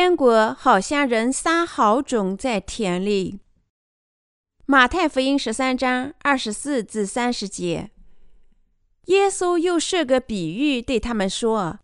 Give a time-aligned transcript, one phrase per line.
[0.00, 3.40] 天国好像人撒好种在田里。
[4.64, 7.90] 马太福音十三章二十四至三十节，
[9.06, 11.80] 耶稣又设个比喻对他们说：“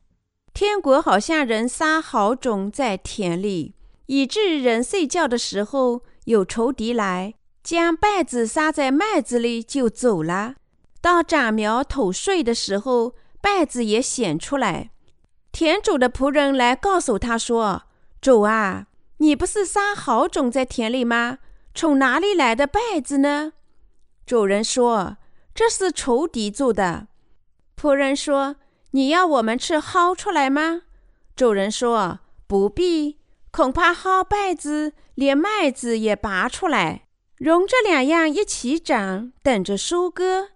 [0.55, 3.74] 天国好像人撒好种在田里，
[4.07, 10.55] 以致人睡觉的时候，有仇敌来，将稗子撒在麦子里就走了。
[11.01, 14.93] 到长苗吐穗的时候，稗子也显出来。
[15.51, 17.83] 田主的仆人来告诉他说
[18.24, 18.87] ：‘主啊，
[19.19, 21.41] 你不是撒好种在田里吗？’”
[21.77, 23.52] 从哪里来的稗子呢？
[24.24, 25.19] 主人说
[25.55, 27.09] ：“这是仇敌做的。”
[27.79, 28.56] 仆人说
[28.92, 30.84] ：“你要我们去薅出来吗？”
[31.37, 33.18] 主人说：“不必，
[33.51, 37.02] 恐怕薅稗子，连麦子也拔出来，
[37.37, 40.49] 容这两样一起长，等着收割。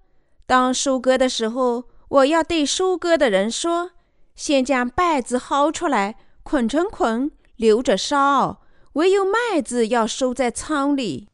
[0.47, 3.91] 当收割的时候，我要对收割的人说：
[4.35, 8.63] 先将稗子薅出来，捆成捆，留着烧。”
[8.95, 11.29] 唯有麦子要收在仓里，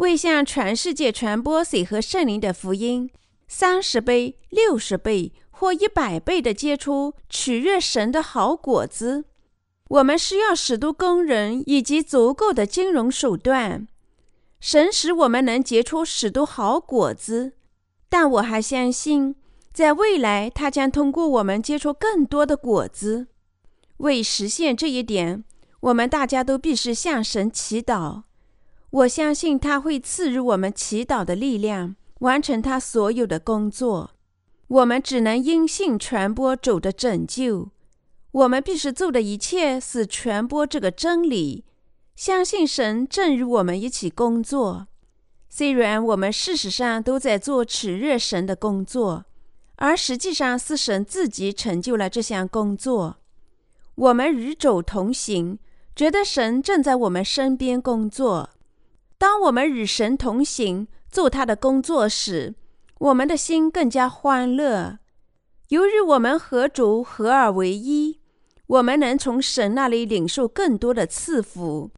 [0.00, 3.08] 为向全世界传播水和圣灵的福音，
[3.48, 9.24] 三十倍、六十倍或一百倍的结出取悦神的好果子。
[9.88, 13.88] 我们需要许多工人以及足够的金融手段，
[14.60, 17.52] 神使我们能结出许多好果子。
[18.10, 19.36] 但我还相信，
[19.72, 23.28] 在未来他将通过我们结出更多的果子。
[23.98, 25.44] 为实现这一点。
[25.80, 28.24] 我们大家都必须向神祈祷。
[28.90, 34.10] 我相信他会赐予我们祈祷的力量，完成他所有的工作。
[34.68, 37.70] 我们只能因信传播主的拯救。
[38.32, 41.64] 我们必须做的一切是传播这个真理，
[42.14, 44.86] 相信神正与我们一起工作。
[45.48, 49.24] 虽然我们事实上都在做取悦神的工作，
[49.76, 53.16] 而实际上是神自己成就了这项工作。
[53.94, 55.58] 我们与主同行。
[55.94, 58.50] 觉得神正在我们身边工作。
[59.18, 62.54] 当我们与神同行，做他的工作时，
[62.98, 64.98] 我们的心更加欢乐。
[65.68, 68.18] 由于我们和主合而为一，
[68.66, 71.90] 我们能从神那里领受更多的赐福。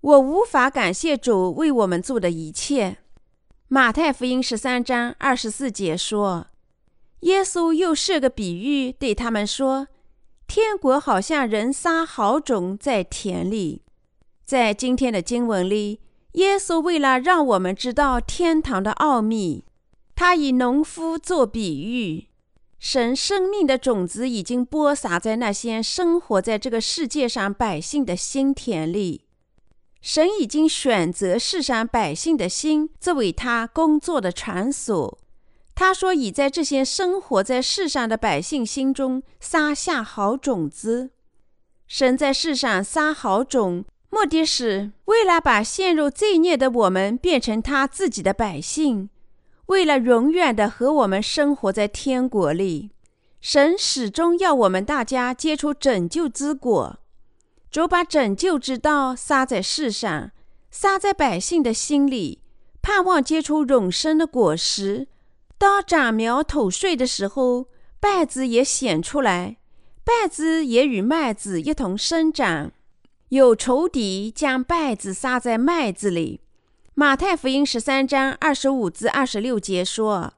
[0.00, 2.98] 我无法感谢主为我们做的一切。
[3.66, 6.46] 马太福音十三章二十四节说
[7.20, 9.88] ：“耶稣又设个比喻对他们说。”
[10.46, 13.82] 天国好像人撒好种在田里，
[14.44, 16.00] 在今天的经文里，
[16.32, 19.64] 耶稣为了让我们知道天堂的奥秘，
[20.14, 22.28] 他以农夫做比喻。
[22.78, 29.22] 神生命的种子已经播撒在那些生活在这个世界上百姓的心田里，
[30.00, 35.18] 神已经选择世上百姓的心作为他工作的场所。
[35.76, 41.10] 他说：“已在这些生活在世上的百姓心中撒下好种子。
[41.86, 49.10] 神在世上撒好种，目的是为了把陷入罪孽的我们变成他自己的百姓，
[49.66, 52.90] 为了永远的和我们生活在天国里。
[53.42, 56.98] 神始终要我们大家结出拯救之果。
[57.70, 60.30] 主把拯救之道撒在世上，
[60.70, 62.40] 撒在百姓的心里，
[62.80, 65.08] 盼望结出永生的果实。”
[65.58, 67.68] 当长苗吐穗的时候，
[68.00, 69.56] 稗子也显出来，
[70.04, 72.72] 稗子也与麦子一同生长。
[73.30, 76.40] 有仇敌将败子撒在麦子里。
[76.94, 80.34] 马太福音十三章二十五至二十六节说：“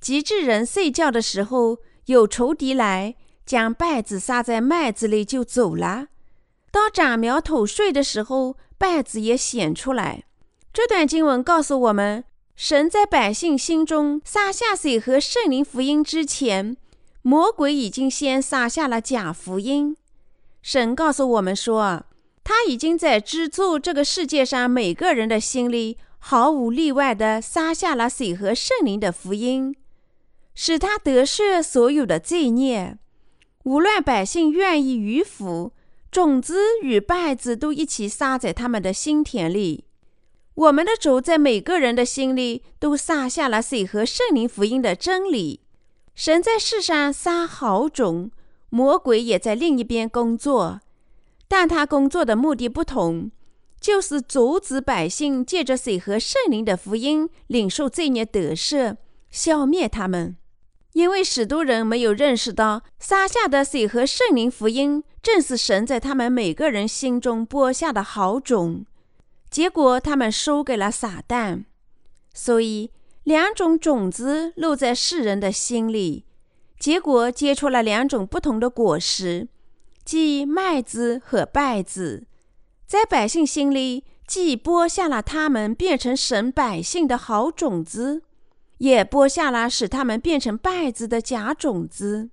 [0.00, 3.14] 极致人睡觉的时候，有仇敌来，
[3.46, 6.08] 将败子撒在麦子里就走了。
[6.70, 10.24] 当长苗吐穗的时候，败子也显出来。”
[10.72, 12.24] 这段经文告诉我们。
[12.64, 16.76] 神在百姓心中撒下水和圣灵福音之前，
[17.20, 19.96] 魔鬼已经先撒下了假福音。
[20.62, 22.04] 神告诉我们说，
[22.44, 29.74] 他已经在资助这个世界上每个人的心里，毫无例外地撒下了水和圣灵的福音，
[30.54, 32.96] 使他得赦所有的罪孽。
[33.64, 35.72] 无论百姓愿意与否，
[36.12, 39.86] 种子与败子都一起撒在他们的心田里。
[40.54, 45.60] 我们的主在每个人的心里都撒下了水和圣灵福音的真理。
[46.14, 48.30] 神在世上撒好种，
[48.68, 50.80] 魔鬼也在另一边工作，
[51.48, 53.30] 但他工作的目的不同，
[53.80, 58.96] 就是阻止百姓借着水和圣灵的福音领受罪孽得赦，
[59.30, 60.36] 消灭他们。
[60.92, 68.84] 因为许多人没有认识到撒下的水和圣灵福音正是神在他们每个人心中播下的好种。
[69.52, 71.64] 结果，他们输给了撒旦，
[72.32, 72.90] 所以
[73.22, 76.24] 两种种子落在世人的心里，
[76.80, 79.48] 结果结出了两种不同的果实。
[80.06, 82.26] 即麦子和稗子，
[82.86, 88.22] 在百姓心里，既播下了他们变成神百姓的好种子，
[88.78, 92.30] 也播下了使他们变成稗子的假种子。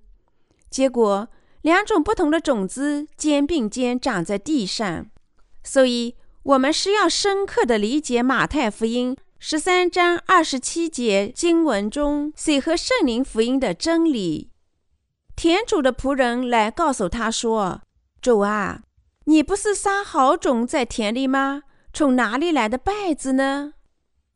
[0.70, 1.28] 结果，
[1.60, 5.06] 两种不同的种子肩并肩长在地上。
[5.62, 14.50] 所以，我们是要深刻的理解马太福音十三章二十七节经文中水和圣灵福音的真理。
[15.36, 17.82] 田主的仆人来告诉他说
[18.22, 18.82] ：“主啊，
[19.24, 21.64] 你不是撒好种在田里吗？
[21.92, 23.74] 从哪里来的稗子呢？”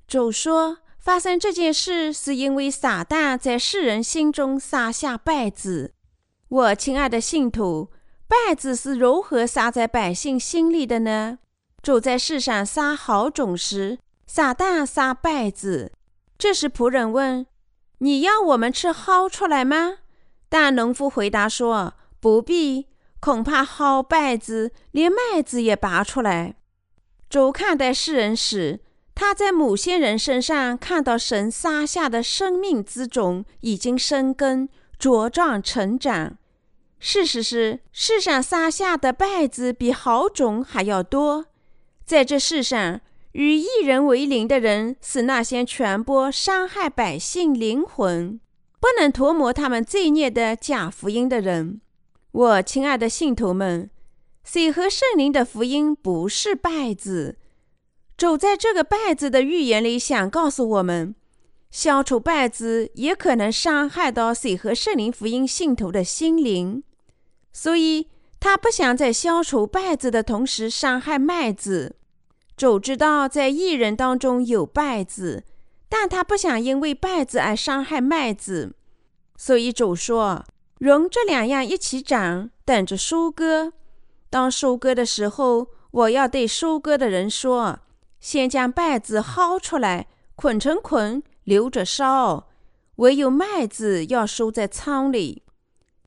[0.07, 5.95] 主说：“发生这件事是因为撒旦在世人心中撒下稗子。
[6.49, 7.91] 我亲爱的信徒，
[8.29, 11.39] 稗子是如何撒在百姓心里的呢？
[11.85, 15.93] 主在世上撒好种时，撒旦撒稗子。
[16.39, 17.45] 这时仆人问
[18.01, 19.99] ：‘你要我们吃薅出来吗？’”
[20.49, 22.87] 但农夫回答说：“不必，
[23.21, 26.55] 恐怕薅稗子，连麦子也拔出来。”
[27.29, 28.81] 主看待世人时，
[29.15, 36.39] 他在某些人身上看到神撒下的生命之种已经生根、茁壮成长。
[36.99, 41.45] 事实是，世上撒下的稗子比好种还要多。
[42.05, 43.01] 在这世上，
[43.33, 48.41] 与一人为邻的人是那些传播伤害百姓灵魂。
[48.79, 51.81] 不能涂抹他们罪孽的假福音的人，
[52.33, 53.89] 我亲爱的信徒们，
[54.45, 57.39] 水和圣灵的福音不是败子。
[58.19, 61.15] 走在这个败子的预言里，想告诉我们，
[61.71, 66.85] 消除败子也可能伤害到水和圣灵福音信徒的心灵，
[67.51, 68.09] 所以
[68.45, 71.97] 他不想在消除败子的同时伤害麦子。
[72.59, 75.45] 主知道在异人当中有败子。
[75.89, 78.75] 但他不想因为稗子而伤害麦子，
[79.39, 80.45] 所以主说
[80.79, 83.73] ：“容这两样一起长，等着收割。
[84.29, 87.79] 当收割的时候，我要对收割的人说：
[88.21, 92.49] 先将稗子薅出来，捆成捆，留着烧；
[92.97, 95.44] 唯有麦子要收在仓里。”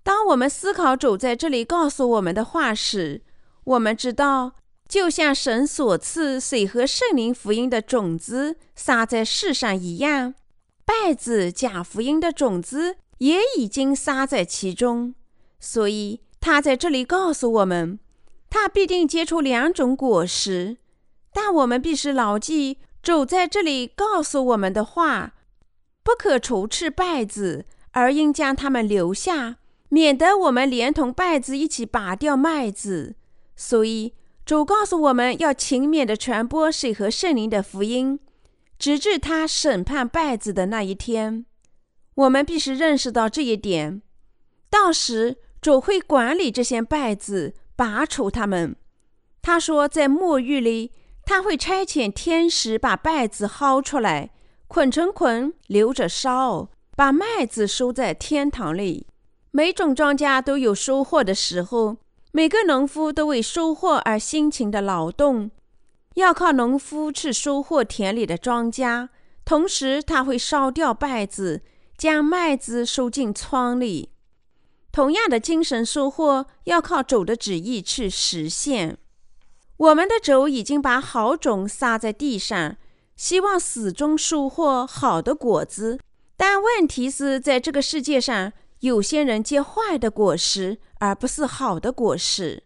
[0.07, 3.24] 当我们思考主在这里告诉我们的话时，
[3.65, 4.54] 我们知道。
[4.88, 10.33] 就像神所赐水和圣灵福音的种子撒在世上一样，
[10.86, 15.13] 败子假福音的种子也已经撒在其中。
[15.59, 18.00] 所以他在这里告诉我们，
[18.50, 20.77] 他必定结出两种果实。
[21.33, 25.33] 但我们必须牢记主在这里告诉我们的话：
[26.01, 29.57] 不可除斥败子，而应将它们留下，
[29.89, 33.15] 免得我们连同稗子一起拔掉麦子。
[33.55, 34.13] 所以。
[34.47, 38.17] 主告诉我们要勤勉地传播水和圣灵的福音，
[38.79, 41.45] 直至他审判败子的那一天。
[42.15, 44.01] 我们必须认识到这一点。
[44.69, 48.77] 到时，主会管理这些败子，拔除他们。
[49.41, 50.93] 他说，在末日里，
[51.25, 54.29] 他会差遣天使把败子薅出来，
[54.69, 59.06] 捆成捆，留着烧，把麦子收在天堂里。
[59.57, 61.98] 每种庄稼都有收获的时候。
[62.31, 65.49] 每个农夫都为收获而辛勤的劳动，
[66.14, 69.09] 要靠农夫去收获田里的庄稼，
[69.44, 71.64] 同时他会烧掉稗子，
[71.97, 74.11] 将麦子收进仓里。
[74.92, 78.99] 同样的精神收获要靠主的旨意去实现。
[79.78, 82.78] 我们的主已经把好种撒在地上，
[83.16, 85.99] 希望始终收获好的果子。
[86.35, 88.54] 但问题是在这个世界上。
[88.81, 92.63] 有些人结坏的果实，而不是好的果实。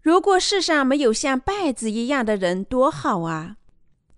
[0.00, 3.56] 如果世上没有像稗子一样的人，多好啊！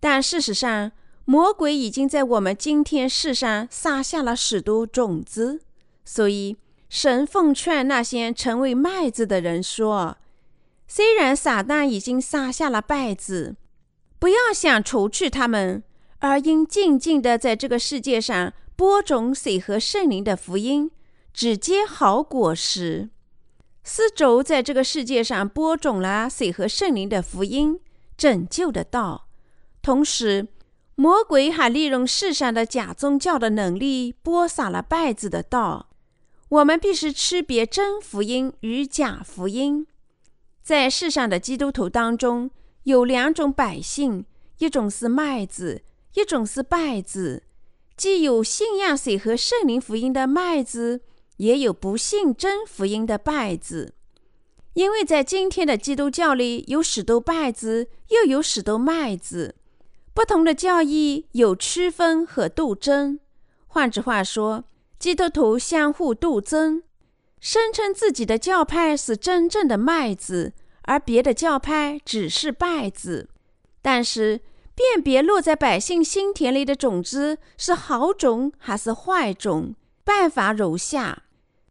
[0.00, 0.92] 但事实上，
[1.24, 5.60] 魔鬼已经在我们今天世上撒下了许多种子。
[6.04, 6.56] 所以，
[6.88, 10.18] 神奉劝那些成为麦子的人说
[10.86, 13.56] ：“虽然撒旦已经撒下了稗子，
[14.18, 15.82] 不要想除去他们，
[16.20, 20.90] 而应静静的在这个世界上播种水和圣灵的福音。”
[21.34, 23.10] 只结好果实。
[23.82, 27.80] 丝轴在这个世界上播种了水和圣灵的福音，
[28.16, 29.28] 拯救的道。
[29.82, 30.48] 同时，
[30.94, 35.90] 魔鬼还利用世上的假宗教的能力，播撒了败子的道。
[36.48, 39.86] 我们必须区别真福音与假福音。
[40.62, 42.50] 在世上的基督徒当中，
[42.84, 44.24] 有两种百姓：
[44.58, 45.82] 一种是麦子，
[46.14, 47.42] 一种是稗子。
[47.96, 51.02] 既有信仰水和圣灵福音的麦子。
[51.36, 53.94] 也有不信真福音的败子，
[54.74, 59.56] 因为在今天的基督教里，有许多败子，又有许多麦子。
[60.12, 63.18] 不同的教义有区分和斗争。
[63.66, 64.64] 换句话说，
[64.98, 66.82] 基督徒相互斗争。
[67.40, 73.28] 声称自己的教派是真正的麦子，而别的教派只是败子。
[73.82, 74.40] 但是，
[74.74, 79.74] 辨别落在百姓心田里的种子是好种还是坏种，
[80.04, 81.24] 办法如下：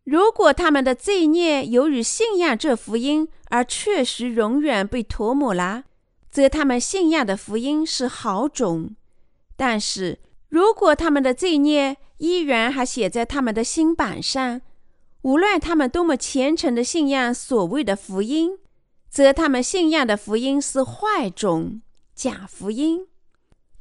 [0.03, 5.83] 如果他们的罪孽由于信仰这福音而确实永远被涂抹了，
[6.31, 8.95] 则他们信仰的福音是好种；
[9.55, 14.61] 但是如果他们的罪孽依然还写在他们的心板上，
[15.21, 18.57] 无论他们多么虔诚的信仰所谓的福音，
[19.09, 21.81] 则他们信仰的福音是坏种、
[22.15, 23.07] 假福音。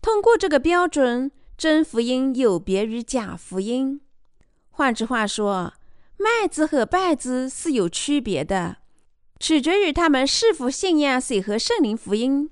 [0.02, 4.01] 通过这个标准，真福音有别于假福音。
[4.72, 5.74] 换句话说，
[6.16, 8.78] 麦子和稗子是有区别的。
[9.38, 12.50] 取决于他们是否信仰水和圣灵福音。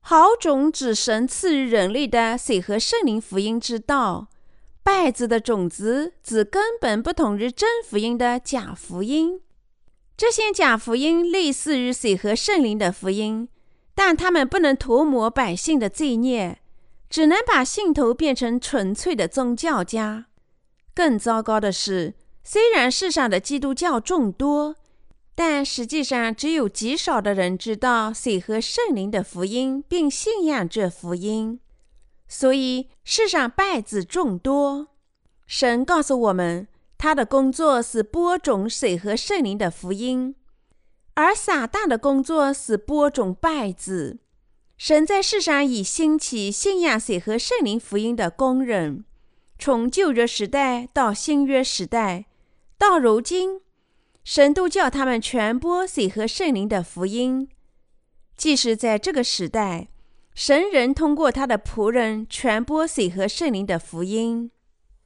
[0.00, 4.28] 好种指神赐予人类的水和圣灵福音之道，
[4.84, 9.40] 稗子的种子指根本不同于真福音的假福音。
[10.16, 13.48] 这些假福音类似于水和圣灵的福音，
[13.94, 16.58] 但他们不能涂抹百姓的罪孽，
[17.08, 20.26] 只能把信徒变成纯粹的宗教家。
[20.96, 24.74] 更糟糕的是，虽然世上的基督教众多。
[25.38, 31.60] 但实际上，只有极少的人知道水和圣灵的福音，并信仰这福音。
[32.26, 34.88] 所以，世上败子众多。
[35.46, 40.34] 神告诉我们，他的工作是播种水和圣灵的福音，
[41.12, 44.20] 而撒旦的工作是播种败子。
[44.78, 49.04] 神在世上已兴起信仰水和圣灵福音的工人，
[49.58, 52.26] 从旧约时代到新约时代，
[52.78, 53.60] 到如今。
[54.24, 57.48] 神都叫他们传播水和圣灵的福音。
[58.36, 59.88] 即使在这个时代，
[60.34, 64.50] 神仍通过他的仆人传播水和圣灵的福音。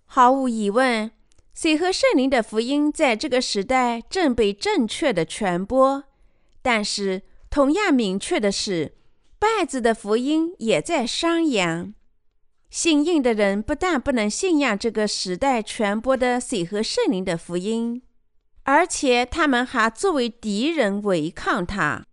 [0.07, 1.11] 毫无疑问，
[1.55, 6.05] 水和圣灵的福音在这个时代正被正确的传播。
[6.63, 8.95] 但是，同样明确的是，
[9.39, 11.95] 拜子的福音也在商扬。
[12.71, 18.03] 信应的人不但不能信仰这个时代传播的水和圣灵的福音。
[18.63, 22.07] 而且他们还作为敌人违抗他。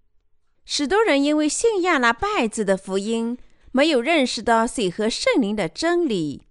[0.65, 3.37] 许多人因为信仰了拜子的福音，
[3.71, 6.43] 没有认识到水和圣灵的真理，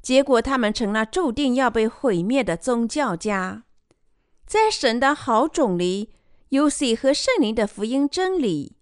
[0.00, 3.64] 结果他们成了注定要被毁灭的宗教家。
[4.46, 6.10] 在神的好种里
[6.50, 8.76] 有水和圣灵的福音真理。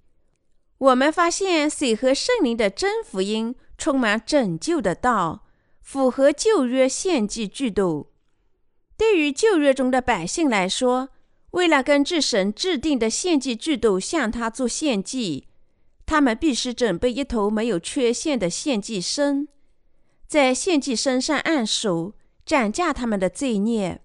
[0.78, 5.46] 我们发现水和圣灵的真福音充满拯救的道，
[5.80, 8.10] 符合旧约献祭制度。
[8.96, 11.10] 对于旧约中的百姓来说，
[11.52, 15.46] 为了根据神制定的献祭制度向他做献祭，
[16.04, 19.46] 他们必须准备一头没有缺陷的献祭牲，
[20.26, 24.02] 在献祭身上按手，斩价他们的罪孽，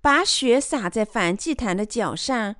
[0.00, 2.56] 把血洒在燔祭坛的脚上，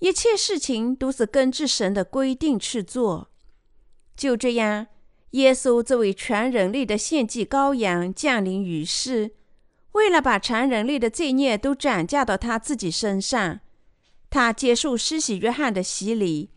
[0.00, 3.30] 一切事情都是根据神的规定去做。
[4.14, 4.86] 就这样，
[5.34, 9.32] 耶稣作为全人类的献祭羔羊降临于世。
[9.92, 13.60] 为了把全人类的罪孽都转嫁到他自己身上，
[14.30, 16.50] 他接受施洗约翰的洗礼，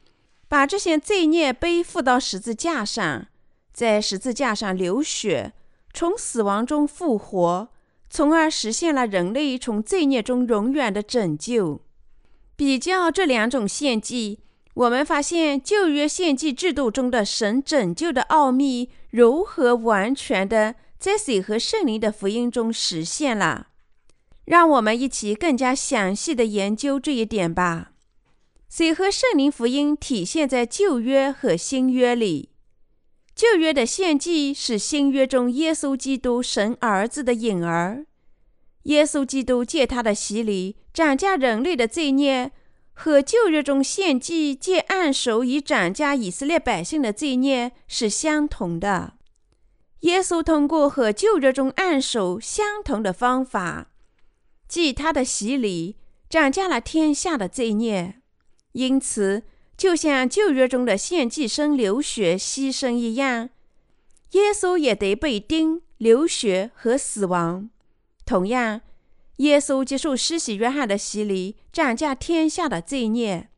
[0.47, 3.27] 把这些罪孽背负到十字架上，
[3.73, 5.53] 在十字架上流血，
[5.93, 7.69] 从死亡中复活，
[8.09, 11.81] 从而实现了人类从罪孽中永远的拯救。
[12.55, 14.39] 比较这两种献祭，
[14.77, 20.75] 我们发现旧约献祭制度中的神拯救的奥秘如何完全的。
[20.99, 23.67] 在水和圣灵的福音中实现了，
[24.45, 27.91] 让我们一起更加详细的研究这一点吧。
[28.67, 32.49] 水和圣灵福音体现在旧约和新约里。
[33.35, 38.07] 旧约的献祭是新约中耶稣基督神儿子的影儿。
[38.83, 42.51] 耶稣基督借他的洗礼斩价人类的罪孽，
[42.99, 49.13] 和旧约中献祭借按手以斩价以色列百姓的罪孽是相同的。
[49.99, 53.91] 耶稣通过和旧约中按手相同的方法，
[54.67, 58.15] 即他的洗礼，斩下了天下的罪孽。
[58.71, 59.43] 因此，
[59.77, 63.49] 就像旧约中的献祭生流血牺牲一样，
[64.31, 67.69] 耶稣也得被钉、流血和死亡。
[68.25, 68.81] 同样，
[69.37, 73.49] 耶稣接受施洗约翰的洗礼，斩下天下的罪孽。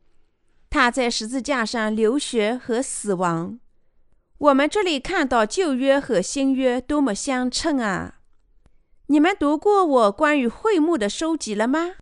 [0.68, 3.58] 他在十字架上流血和死亡。
[4.38, 8.20] 我们这里看到旧约和新约多么相称啊！
[9.08, 11.96] 你们读过我关于会幕的书籍了吗？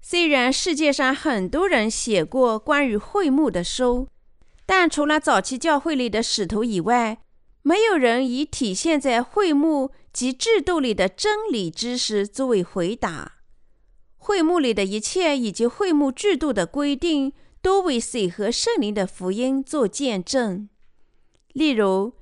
[0.00, 4.08] 虽然世界上很多人写过关于会幕的书，
[4.64, 7.18] 但除了早期教会里的使徒以外，
[7.62, 13.32] 没有人以体现在会幕及制度里的真理知识作为回答。
[14.16, 20.68] 会幕里的一切以及会幕制度的规定，都为水和圣灵的福音做见证。
[21.52, 22.14] 例如，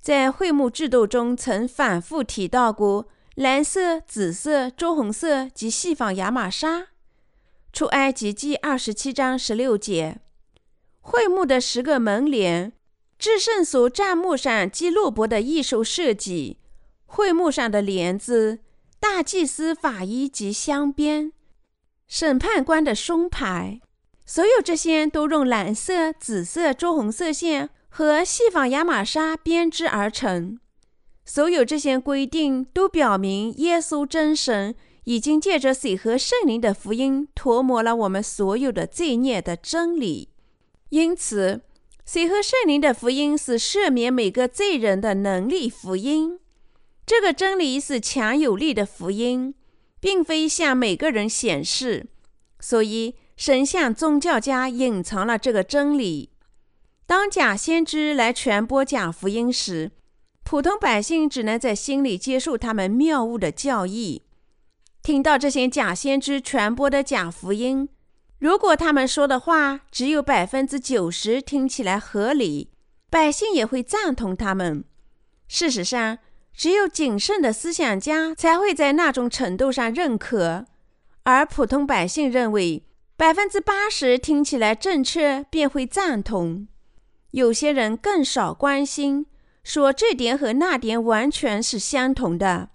[0.00, 6.88] 在会幕制度中曾反复提到过蓝色、紫色、朱红色及细纺亚麻纱。
[7.72, 10.20] 出埃及记二十七章十六节，
[11.00, 12.72] 会幕的十个门帘，
[13.18, 16.58] 至圣所帐幕上基洛伯的艺术设计，
[17.12, 18.60] 会幕上的帘子，
[19.00, 21.32] 大祭司法衣及镶边，
[22.06, 23.80] 审判官的胸牌，
[24.24, 30.60] 所有这些都用蓝色、紫色、朱红色线和细纺亚麻纱编织而成。
[31.24, 34.74] 所有这些规定都表明耶稣真神。
[35.04, 40.28] 已经借着水和圣灵的福音，涂抹了我们所有的罪孽的真理。
[40.90, 41.62] 因此，
[42.06, 46.38] 水和圣灵的福音是赦免每个罪人的能力福音。
[47.10, 49.56] 这个真理是强有力的福音，
[49.98, 52.06] 并非向每个人显示。
[52.60, 56.30] 所以，神向宗教家隐藏了这个真理。
[57.08, 59.90] 当假先知来传播假福音时，
[60.44, 64.22] 普通百姓只能在心里接受他们谬误的教义。
[65.02, 67.88] 听到这些假先知传播的假福音，
[68.38, 72.70] 如果他们说的话只有百分之九十听起来合理，
[73.10, 74.84] 百姓也会赞同他们。
[75.48, 76.18] 事实上，
[76.54, 80.66] 只有谨慎的思想家才会在那种程度上认可，
[81.22, 82.84] 而普通百姓认为
[83.16, 86.68] 百分之八十听起来正确便会赞同。
[87.30, 89.26] 有些人更少关心，
[89.62, 92.70] 说这点和那点完全是相同的。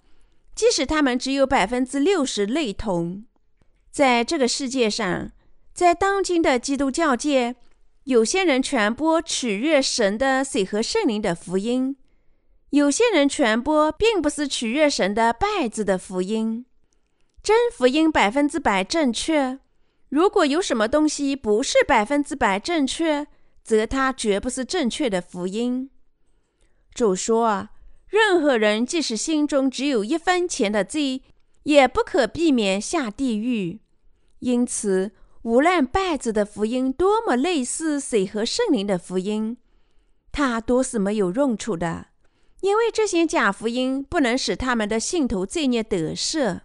[0.56, 3.26] 即使他们只有百分之六十类同，
[3.92, 5.32] 在这个世界上，
[5.74, 7.58] 在当今的基督教界，
[8.06, 11.98] 有些人传播取悦神的水和圣灵的福音，
[12.76, 16.66] 有些人传播并不是取悦神的拜字的福音。
[17.42, 19.60] 真福音百分之百正确。
[20.10, 23.28] 如果有什么东西不是百分之百正确，
[23.64, 25.90] 则它绝不是正确的福音。
[26.94, 27.70] 主说。
[28.08, 31.22] 任何人即使心中只有一分钱的罪，
[31.64, 33.80] 也不可避免下地狱。
[34.40, 35.12] 因此，
[35.42, 39.58] 无论拜子的福音多么类似水和圣灵的福音，
[40.32, 42.08] 它都是没有用处的，
[42.66, 46.62] 因为这些假福音不能使他们的信徒罪孽得赦。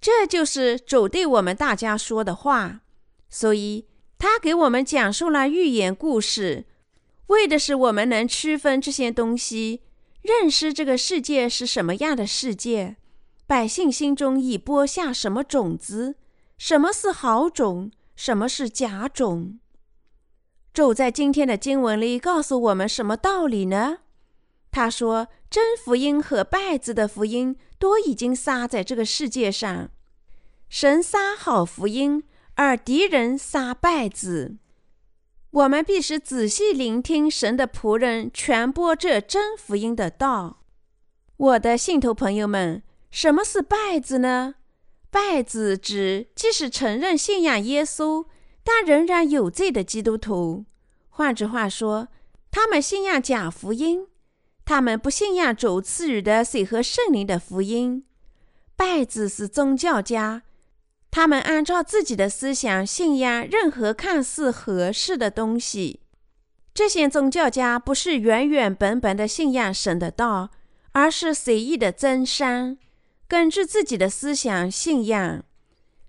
[0.00, 2.80] 这就是主对我们大家说的话。
[3.30, 3.86] 所以，
[4.18, 6.64] 他给我们讲述了寓言故事，
[7.28, 9.82] 为的是我们能区分这些东西。
[10.22, 12.96] 认识这个世界是什么样的世界，
[13.46, 16.16] 百姓心中已播下什么种子？
[16.58, 17.92] 什么是好种？
[18.16, 19.60] 什么是假种？
[20.74, 23.98] 主在今天的经文里告诉我们什么道理呢？
[24.72, 29.90] 他说：“真福音和败子的福音都已经撒在这个世界上，
[30.68, 34.56] 神撒好福音，而敌人撒败子。”
[35.52, 40.62] 我们必须仔细聆听神的仆人传播这真福音的道。
[41.36, 44.54] 我的信徒朋友们，什么是拜子呢？
[45.10, 48.24] 拜子指即使承认信仰耶稣，
[48.64, 50.64] 但仍然有罪的基督徒。
[51.10, 52.08] 换句话说，
[52.50, 54.06] 他们信仰假福音，
[54.64, 58.04] 他们不信仰主赐予的水和圣灵的福音。
[58.76, 60.42] 拜子是宗教家。
[61.10, 66.00] 他们按照自己的思想信仰任何看似合适的东西。
[66.72, 70.50] 这些宗教家不是原原本本的信仰神的道，
[70.92, 72.78] 而是随意的增删，
[73.28, 75.44] 根据自己的思想信仰。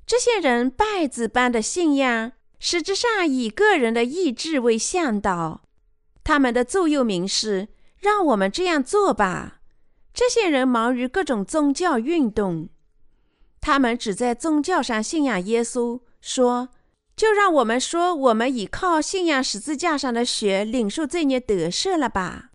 [0.05, 5.63] 这些人拜子般的信仰，实质上以个人的意志为向导。
[6.23, 7.67] 他们的座右铭是
[8.03, 9.61] ：“让我们这样做吧。”
[10.13, 12.69] 这些人忙于各种宗教运动。
[13.59, 16.69] 他们只在宗教上信仰耶稣，说
[17.15, 22.51] ：“就让我们说，我们倚靠信仰十字架上的血，领受罪孽得赦了吧。”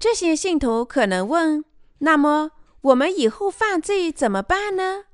[0.00, 1.64] 这些信徒可能问
[2.00, 5.04] ：“那么我们以后犯罪怎么办呢？”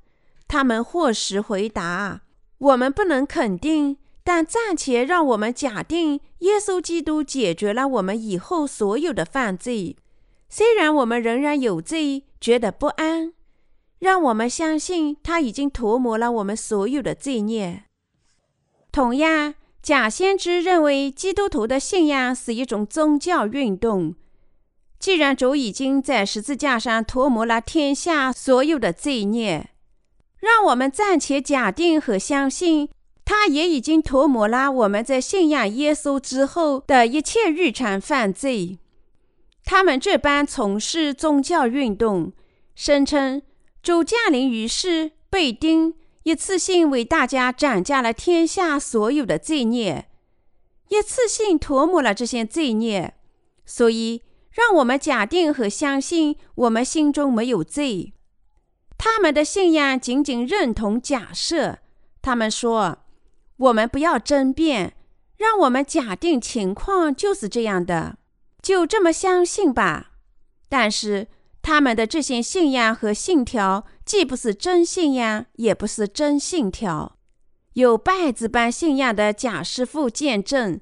[0.47, 2.21] 他们或时回答
[2.57, 9.95] ：“我们不能肯定，但暂且让我们假定耶稣基督解决了我们以后所有的犯罪，
[10.49, 13.33] 虽然我们仍然有罪，觉得不安。”
[13.99, 17.83] 让我们相信他已经涂抹了我们所有的罪孽。
[18.91, 24.15] 同样，假先知认为基督徒的信仰是一种宗教运动。
[24.99, 29.69] 既然主已经在十字架上涂抹了天下所有的罪孽，
[30.39, 32.89] 让我们暂且假定和相信，
[33.25, 38.77] 他也已经涂抹了我们在信仰耶稣之后的一切日常犯罪。
[39.63, 42.31] 他们这般从事宗教运动，
[42.75, 43.41] 声称。
[43.81, 50.07] 主降临于世，被钉，一次性为大家斩下了天下所有的罪孽，
[50.89, 53.13] 一次性涂抹了这些罪孽。
[53.63, 58.13] 所以，让我们假定和相信我们心中没有罪。
[58.97, 61.77] 他们的信仰仅仅认同假设。
[62.23, 63.04] 他们说
[63.57, 64.95] ：“我们不要争辩，
[65.37, 68.17] 让我们假定情况就是这样的，
[68.61, 70.11] 就这么相信吧。”
[70.67, 71.27] 但是，
[71.61, 77.17] 他们的这些信仰和信条既不是真信仰，也不是真信条。
[77.73, 80.79] 有拜子般信仰的贾师傅见证。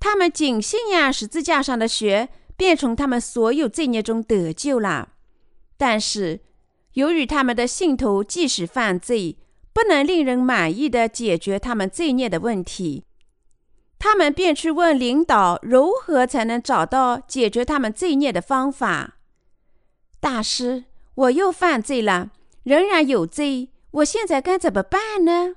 [0.00, 5.14] 他们仅信仰十字架上的血，便从他们所有罪孽中得救了。
[5.76, 6.40] 但是，
[6.92, 9.38] 由于他们的信徒即使犯罪，
[9.74, 13.04] 不能令人满意的解决他们罪孽的问题，
[13.98, 19.18] 他们便去问领导如何才能找到解决他们罪孽的方法。
[20.20, 20.84] 大师，
[21.16, 22.30] 我又犯罪了，
[22.62, 25.56] 仍然有罪，我现在该怎么办呢？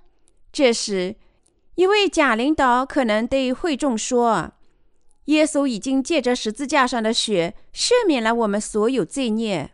[0.51, 1.15] 这时。
[1.75, 4.53] 一位假领导可能对会众说
[5.25, 9.73] ：“耶稣已经借着十字架上的血赦免了我们所有罪孽，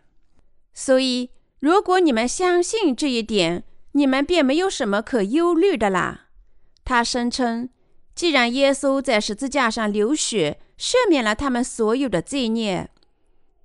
[0.74, 1.30] 所以
[1.60, 6.28] 如果你们相信这一点，你们便没有什么可忧虑的啦。”
[6.86, 7.68] 他声称
[8.14, 12.90] ：“既然耶稣在十字架上流血赦免了他们所有的罪孽，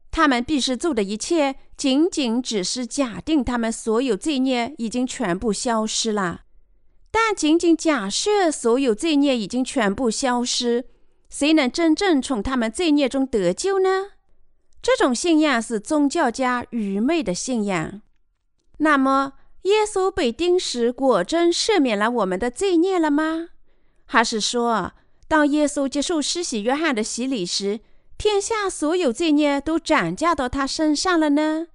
[0.09, 6.41] 他们必须做的一切仅仅只是假定他们所有罪孽已经全部消失了。”
[7.11, 10.85] 但仅仅假设所有罪孽已经全部消失，
[11.27, 14.11] 谁能真正从他们罪孽中得救呢？
[14.81, 18.01] 这种信仰是宗教家愚昧的信仰。
[18.77, 19.33] 那么，
[19.69, 23.49] 耶稣被钉时果真赦免了我们的罪孽了吗？
[24.05, 24.93] 还是说，
[25.27, 27.79] 当耶稣接受施洗约翰的洗礼时，
[28.17, 31.67] 天下所有罪孽都转嫁到他身上了呢？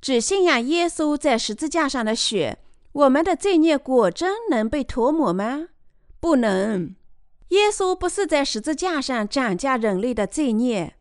[0.00, 2.58] 只信仰耶稣在十字架上的血。
[2.92, 5.68] 我们的罪孽果真能被涂抹吗？
[6.18, 6.94] 不能。
[7.48, 10.94] 耶稣不是在十字架上斩价人类的罪孽，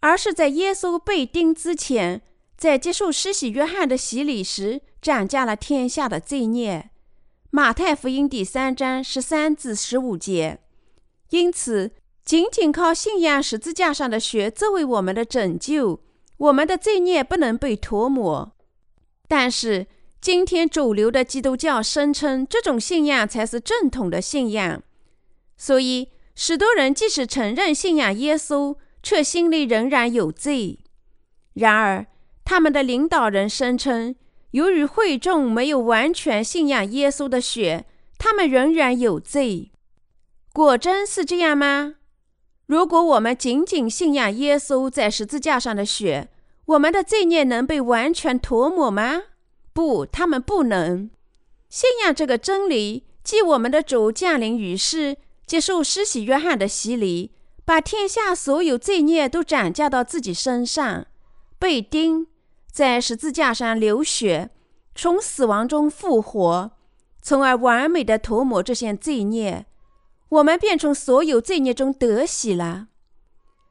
[0.00, 2.20] 而是在耶稣被钉之前，
[2.56, 6.90] 在接受施洗约翰的洗礼时斩价了天下的罪孽。
[7.50, 10.58] 马太福音第三章十三至十五节。
[11.30, 11.92] 因此，
[12.24, 16.00] 仅仅靠信仰十字架上的血作为我们的拯救，
[16.38, 18.56] 我们的罪孽不能被涂抹。
[19.28, 19.86] 但是。
[20.18, 24.82] 今天主流的基督教声称这种信仰才是正统的信仰，
[25.56, 30.80] 所以许多人即使承认信仰耶稣，却心里仍然有罪。
[31.52, 32.06] 然而，
[32.44, 34.16] 他们的领导人声称，
[34.56, 37.84] 由于会众没有完全信仰耶稣的血，
[38.16, 39.70] 他们仍然有罪。
[40.54, 41.96] 果真是这样吗？
[42.64, 46.30] 如果我们仅仅信仰耶稣在十字架上的血，
[46.64, 49.24] 我们的罪孽能被完全涂抹吗？
[49.74, 51.10] 不，他们不能
[51.68, 57.32] 信仰这个真理，即我们的主降临于世，接受施洗约翰的洗礼，
[57.66, 61.04] 把天下所有罪孽都转嫁到自己身上，
[61.58, 62.28] 被钉
[62.76, 64.50] 在十字架上流血，
[64.94, 66.72] 从死亡中复活，
[67.22, 69.64] 从而完美的涂抹这些罪孽，
[70.28, 72.88] 我们便从所有罪孽中得喜了。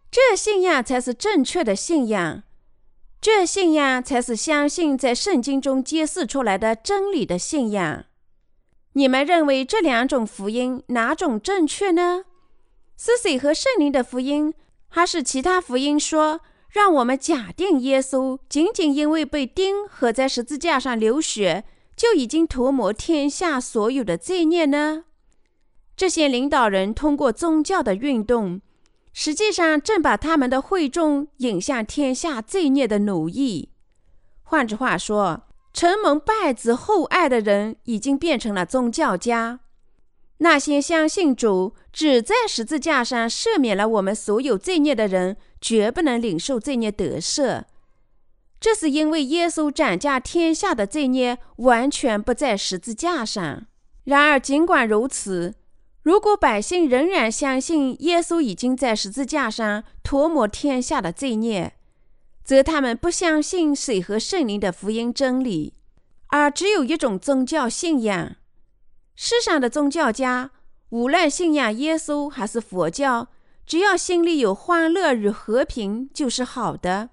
[0.10, 2.42] 这信仰才是正确的信仰。
[3.22, 8.06] 这信仰才是相信在圣经中揭示出来的真理的信仰。
[8.94, 12.24] 你们认为这两种福音哪种正确呢？
[12.98, 14.56] 是水和圣灵的福音，
[14.88, 16.42] 还是其他福音说
[16.76, 21.64] 让我们假定耶稣仅仅因为被钉和在十字架上流血，
[21.96, 25.06] 就已经涂抹天下所有的罪孽呢？
[25.96, 28.60] 这些领导人通过宗教的运动。
[29.14, 33.70] 实际上，正把他们的会众引向天下罪孽的奴役。
[34.44, 39.62] 换句话说，承蒙拜子厚爱的人已经变成了宗教家。
[40.40, 47.64] 那些相信主只在十字架上赦免了我们所有罪孽的人，绝不能领受罪孽得赦。
[48.60, 53.66] 这是因为耶稣斩价天下的罪孽完全不在十字架上。
[54.04, 55.56] 然而，尽管如此。
[56.04, 61.74] 如果百姓仍然相信耶稣已经在十字架上涂抹天下的罪孽，
[62.44, 65.74] 则他们不相信水和圣灵的福音真理，
[66.28, 68.36] 而只有一种宗教信仰。
[69.16, 70.52] 世上的宗教家，
[70.90, 73.30] 无论信仰耶稣还是佛教，
[73.66, 77.10] 只要心里有欢乐与和平就是好的。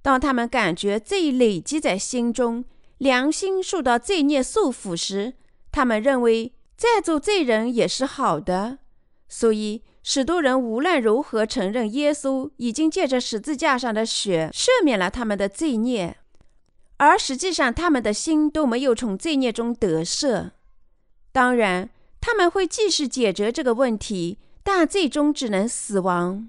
[0.00, 2.64] 当他们感觉罪累积在心中，
[2.98, 5.34] 良心受到罪孽束缚时，
[5.70, 6.52] 他们认为。
[6.74, 8.78] 再做罪人也是好的，
[9.28, 16.16] 所以许多人无论如何承认耶稣已经借着十字架上的血赦免了他们的罪孽，
[16.96, 20.50] 而实际上他们的心都没有从罪孽中得赦。
[21.30, 26.48] 当然，他们会继续解决这个问题，但最终只能死亡。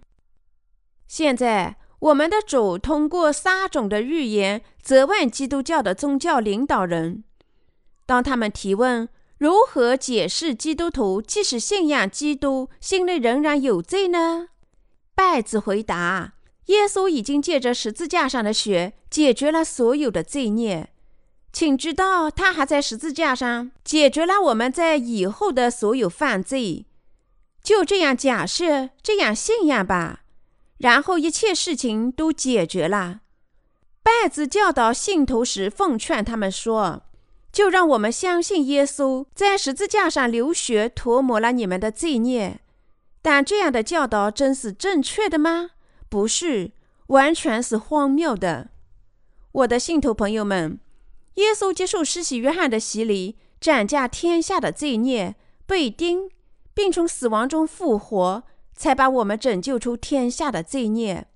[1.07, 7.23] 现在，我们的主通过撒种的预言责问基督教的宗教领导人。
[8.05, 14.49] 当他们提问如何解释基督徒即使信仰基督，心里仍然有罪呢？
[15.15, 16.33] 拜子回答：
[16.65, 20.89] 耶稣已经借着十字架上的血解决了所有的罪孽。
[21.51, 26.85] 请知道，他还在十字架上解决了我们在以后的所有犯罪。
[27.63, 30.23] 就这样假设，这样信仰吧，
[30.79, 33.21] 然后一切事情都解决了。
[34.03, 37.03] 拜子教导信徒时，奉劝他们说
[37.53, 42.59] ：“就让我们相信耶稣在十字架上流血，涂抹了你们的罪孽。”
[43.23, 45.69] 但这样的教导真是正确的吗？
[46.09, 46.73] 不是，
[47.07, 48.71] 完全是荒谬的。
[49.53, 50.79] 我的信徒朋友们。
[51.35, 56.29] 耶稣接受施洗约翰的洗礼，斩下天下的罪孽，被钉，
[56.73, 58.43] 并从死亡中复活，
[58.75, 61.27] 才把我们拯救出天下的罪孽。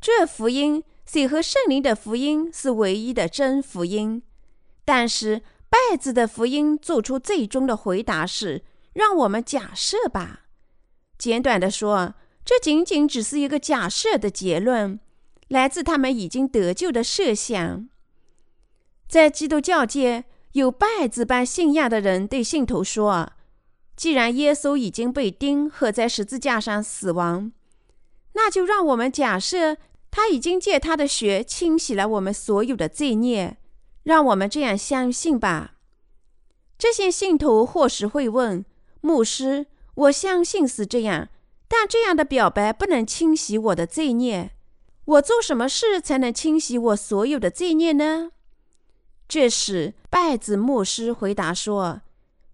[0.00, 4.22] 这福音，水和圣灵的福音，是唯一的真福音。
[4.84, 10.46] 但是，拜子的福音做出最终的回答是：让我们假设吧。
[11.18, 12.14] 简短的说，
[12.44, 15.00] 这仅仅只是一个假设的结论，
[15.48, 17.88] 来自他们已经得救的设想。
[19.08, 23.32] 在基督教界，有拜子般信仰的人对信徒说
[23.98, 27.50] ：“既然耶稣已经被钉和在十字架上死亡，
[28.34, 29.76] 那就让我们假设
[30.08, 33.58] 他已经借他的血清洗了我们所有的罪孽。
[34.04, 35.74] 让我们这样相信吧。”
[36.78, 38.64] 这些信徒或许会问
[39.00, 41.28] 牧师：“我相信是这样，
[41.66, 44.52] 但这样的表白不能清洗我的罪孽。
[45.04, 48.30] 我做什么事才能清洗我所有的罪孽呢？”
[49.28, 52.00] 这时，拜子牧师回答说：“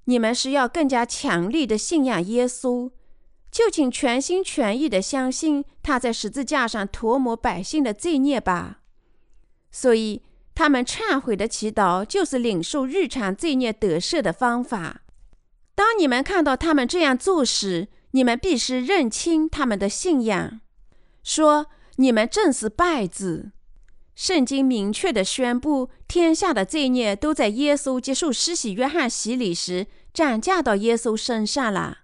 [0.04, 2.90] 你们是要更加强力的信仰耶稣，
[3.50, 8.80] 就请全心全意的相信他在十字架上涂抹百姓的罪孽吧。
[9.70, 10.22] 所以，
[10.54, 15.02] 他们忏悔的祈祷就是领受日常罪孽得赦的方法。
[15.74, 20.60] 当你们看到他们这样做时，你们必须认清他们的信仰，
[21.24, 23.50] 说你们正是拜子。”
[24.14, 31.98] 圣经明确地宣布，天下的罪孽都在耶稣接受施洗约翰洗礼时转嫁到耶稣身上了。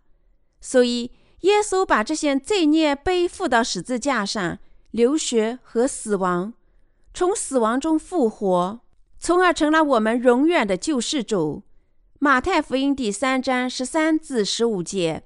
[0.61, 4.59] 所以，耶稣把这些罪孽背负到十字架上，
[4.90, 6.53] 流血和死亡，
[7.14, 8.81] 从死亡中复活，
[9.18, 11.62] 从而成了我们永远的救世主。
[12.18, 15.23] 马太福音第三章十三至十五节，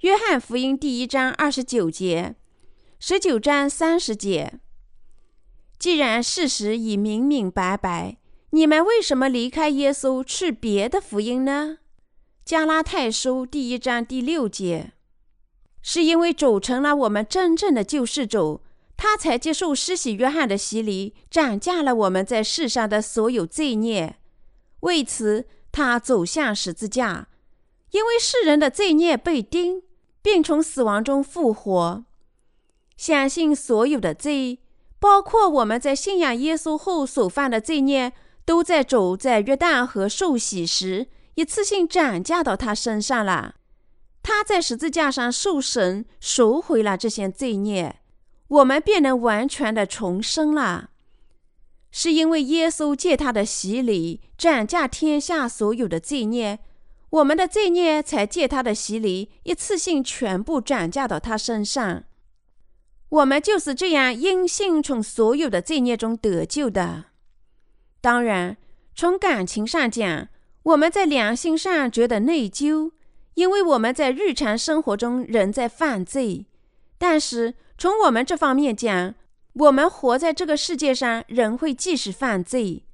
[0.00, 2.36] 约翰福音第一章二十九节，
[2.98, 4.60] 十九章三十节。
[5.80, 8.18] 既然事实已明明白白，
[8.50, 11.78] 你们为什么离开耶稣去别的福音呢？
[12.44, 14.92] 加拉太书第一章第六节，
[15.80, 18.60] 是因为主成了我们真正的救世主，
[18.98, 24.16] 他才接受施洗约翰的洗礼，斩价了我们在世上的所有罪孽。
[24.80, 27.28] 为此，他走向十字架，
[27.92, 29.84] 因为世人的罪孽被钉，
[30.20, 32.04] 并从死亡中复活，
[32.98, 34.58] 相信所有的罪。
[35.00, 38.12] 包括我们在信仰耶稣后所犯的罪孽，
[38.44, 43.54] 都在主在约旦河受洗时一次性转嫁到他身上了。
[44.22, 48.00] 他在十字架上受审，赎回了这些罪孽，
[48.48, 50.90] 我们便能完全的重生了。
[51.90, 56.60] 是因为耶稣借他的洗礼转嫁天下所有的罪孽，
[57.08, 62.04] 我们的罪孽才借他的洗礼一次性全部转嫁到他身上。
[63.10, 67.06] 我们就是这样因信从所有的罪孽中得救的。
[68.00, 68.56] 当然，
[68.94, 70.28] 从感情上讲，
[70.62, 72.92] 我们在良心上觉得内疚，
[73.34, 76.46] 因为我们在日常生活中仍在犯罪。
[76.98, 79.14] 但是从我们这方面讲，
[79.54, 82.84] 我们活在这个世界上仍会继续犯罪。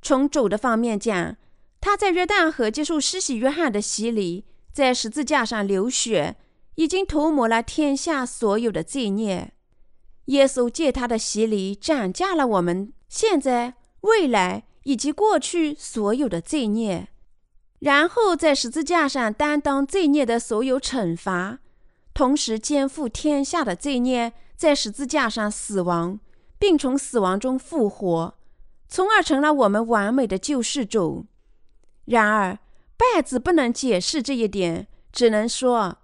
[0.00, 1.36] 从主的方面讲，
[1.82, 6.36] 他在约旦河接受施洗约翰的洗礼，在十字架上流血。
[6.80, 9.52] 已经涂抹了天下所有的罪孽。
[10.26, 17.08] 耶稣借他的洗礼斩价了我们现在、未来以及过去所有的罪孽，
[17.80, 21.58] 然后在十字架上担当罪孽的所有惩罚，
[22.14, 26.18] 同时肩负天下的罪孽，在十字架上死亡，
[26.58, 28.34] 并从死亡中复活，
[28.88, 31.26] 从而成了我们完美的救世主。
[32.06, 32.58] 然而，
[32.96, 35.98] 拜子不能解释这一点，只能说。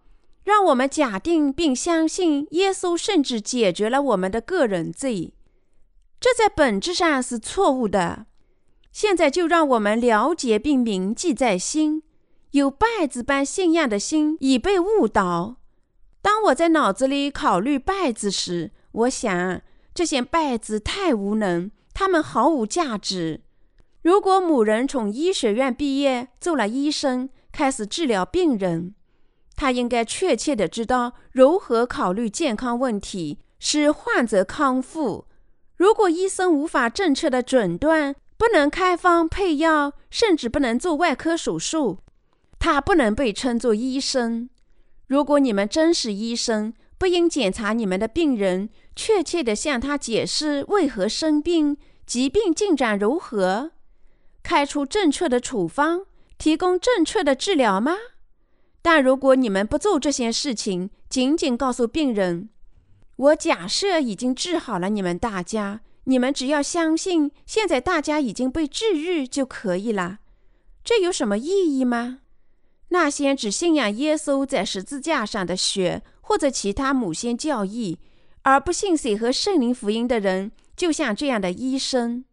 [0.47, 5.35] 让我们假定并相信耶稣甚至解决了我们的个人罪，
[6.21, 8.27] 这在本质上是错误的。
[8.93, 12.05] 现在就让我们了解并铭记在心。
[12.53, 15.57] 有拜子般信仰的心已被误导。
[16.23, 19.61] 当我在脑子里考虑拜子时，我想
[19.93, 23.43] 这些拜子太无能，他们毫无价值。
[24.03, 28.95] 如果某人从医学院毕业，做了医生，开始治疗病人，
[29.57, 35.27] 他应该确切的知道如何考虑健康问题，使患者康复。
[35.77, 41.99] 如果医生无法正确的诊断，不能开方配药，甚至不能做外科手术。
[42.59, 44.49] 他不能被称作医生。
[45.07, 53.73] 如果你们真是医生，不应检查你们的病人，确切地向他解释为何生病、疾病进展如何，
[54.43, 56.07] 开出正确的处方，
[56.39, 57.95] 提供正确的治疗吗？
[58.87, 62.51] 但如果你们不做这些事情，仅仅告诉病人
[63.17, 70.21] ：“我假设已经治好了你们大家，你们只要相信现在大家已经被治愈就可以了。”
[70.87, 72.21] 这有什么意义吗？
[72.91, 77.99] 那些只信仰耶稣在十字架上的血，或者其他某些教义，
[78.43, 82.25] 而不信水和圣灵福音的人，就像这样的医生。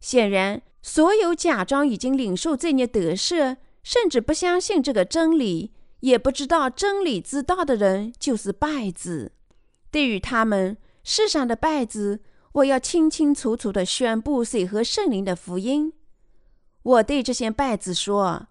[0.00, 5.70] 显然，所有假装已经领受罪孽得赦，甚至不相信这个真理，
[6.04, 9.32] 也不知道真理之道的人，就是败子。
[9.90, 12.20] 对于他们，世上的败子，
[12.52, 15.94] 我要清清楚楚地宣布水和圣灵的福音。
[16.82, 18.48] 我对这些败子说。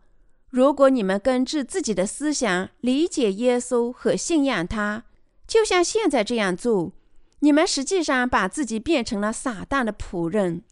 [0.50, 5.04] 如果你们根据自己的思想理解耶稣和信仰他，
[5.48, 6.92] 就像现在这样做，
[7.40, 10.64] 你们实际上把自己变成了撒旦的仆人。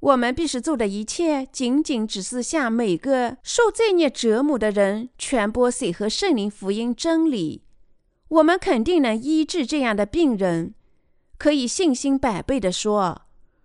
[0.00, 7.64] 我们必须做的一切，仅仅只是向每个受罪孽折磨的人传播水和圣灵福音真理。
[8.28, 10.74] 我们肯定能医治这样的病人，
[11.36, 13.22] 可以信心百倍地说：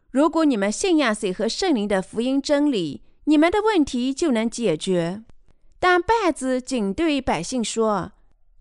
[0.10, 5.22] 如果你们信仰水和圣灵的福音真理，你们的问题就能解决。
[5.80, 8.14] 但拜子仅对百姓说：“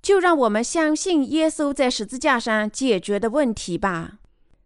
[0.03, 4.19] 就让我们相信耶稣在十字架上解决的问题吧。”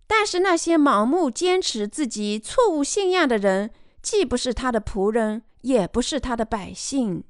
[0.07, 7.25] 但是那些盲目坚持自己错误信仰的人，既不是他的仆人，也不是他的百姓。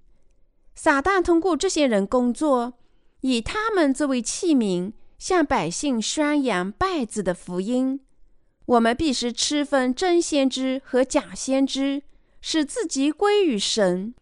[0.74, 2.74] 撒旦通过这些人工作，
[3.22, 8.00] 以他们作为器皿，向百姓宣扬拜子的福音。
[8.66, 12.02] 我们必须区分真先知和假先知，
[12.42, 14.14] 使自己归于神。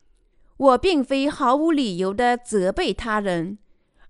[0.56, 3.58] 我并非毫无理由地责备他人，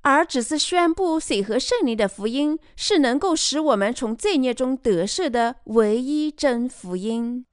[0.04, 7.46] 而只是宣布水和圣灵的福音是能够使我们从罪孽中得赦的唯一真福音。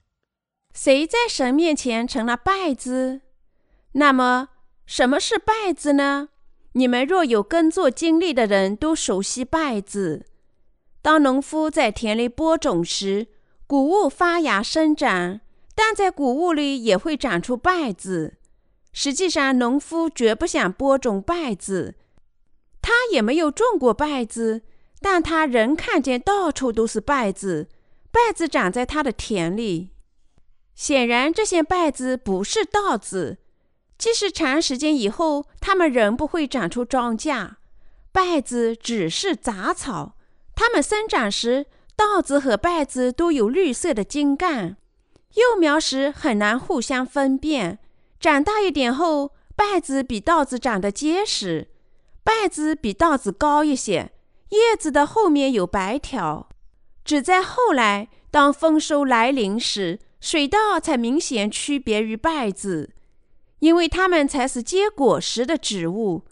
[0.74, 3.22] 谁在神面前成了败子？
[3.92, 4.50] 那么，
[4.84, 6.28] 什么是败子呢？
[6.74, 10.26] 你们若有耕作经历的人都熟悉败子。
[11.00, 13.28] 当农夫在田里播种时，
[13.66, 15.40] 谷物发芽生长，
[15.74, 18.36] 但在谷物里也会长出败子。
[18.92, 21.94] 实际上，农夫绝不想播种败子，
[22.82, 24.62] 他也没有种过稗子，
[25.00, 27.68] 但他仍看见到处都是稗子，
[28.12, 29.90] 稗子长在他的田里。
[30.74, 33.38] 显然，这些稗子不是稻子，
[33.96, 37.52] 即使长时间以后，它们仍不会长出庄稼。
[38.12, 40.16] 稗子只是杂草，
[40.54, 44.76] 它们生长时，稻子和稗子都有绿色的茎干，
[45.34, 47.78] 幼苗时很难互相分辨。
[48.18, 51.68] 长大一点后，稗子比稻子长得结实，
[52.24, 54.12] 稗子比稻子高一些，
[54.50, 56.48] 叶子的后面有白条。
[57.04, 62.94] 只在后来，当丰收来临时，水稻才明显区别于稗子，
[63.58, 66.24] 因为它们才是结果实的植物。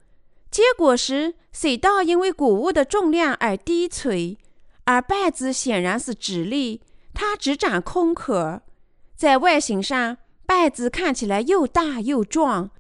[0.51, 4.39] 结果时，水稻因为谷物的重量而低垂，
[4.85, 8.63] 而稗子显然是直立，它只长空壳，
[9.17, 10.19] 在外形上。
[10.47, 12.73] 稗子看起来又大又壮，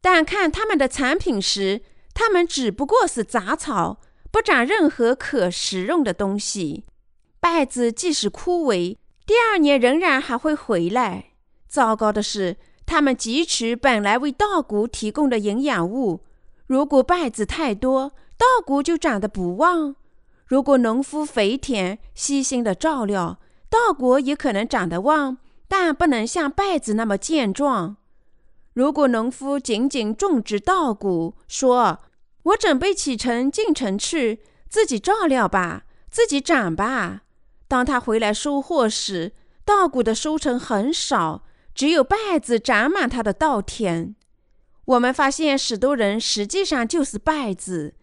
[0.00, 1.82] 但看它们的产品时，
[2.22, 3.98] 它们只不过是杂草，
[4.30, 6.84] 不长任何可食用的东西。
[7.40, 11.30] 稗子即使枯萎，第二年仍然还会回来。
[11.66, 16.20] 糟糕的是，它们汲取本来为稻谷提供的营养物。
[16.66, 19.94] 如果稗子太多，稻谷就长得不旺；
[20.44, 23.38] 如果农夫肥田，细心的照料，
[23.70, 25.38] 稻谷也可能长得旺。
[25.66, 27.96] 但不能像稗子那么健壮。
[28.74, 32.00] 如果农夫仅仅种植稻谷，说
[32.44, 37.22] ：“我准备启程进城去，自己照料吧，自己长吧。”
[37.68, 39.32] 当他回来收获时，
[39.64, 44.16] 稻谷的收成很少，只有稗子长满他的稻田。
[44.86, 47.94] 我们发现许多人实际上就是稗子，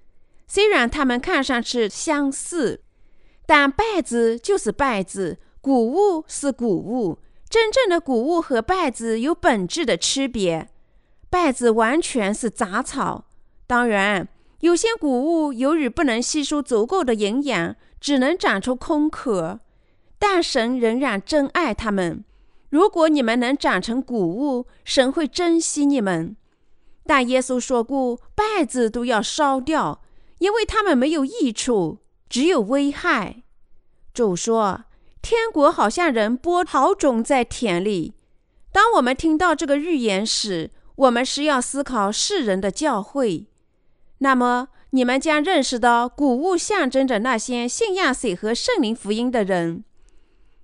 [0.47, 2.81] 虽然他们看上去相似，
[3.45, 7.19] 但稗子就是稗子，谷物是谷物。
[7.49, 10.69] 真正的谷物和稗子有本质的区别。
[11.29, 13.26] 稗子完全是杂草。
[13.67, 14.27] 当然，
[14.61, 19.59] 有些谷物由于不能吸收足够的营养，只能长出空壳。
[20.17, 22.23] 但神仍然珍爱它们。
[22.69, 26.35] 如果你们能长成谷物，神会珍惜你们。
[27.05, 30.01] 但耶稣说过，稗子都要烧掉，
[30.39, 33.43] 因为它们没有益处，只有危害。
[34.13, 34.85] 主说
[35.21, 38.15] ：“天国好像人播好种在田里。”
[38.73, 43.45] 当我们听到这个预言时，我们是要思考世人的教诲。
[44.19, 49.83] 那么，你们将认识到，谷物象征着那些信仰水和圣灵福音的人。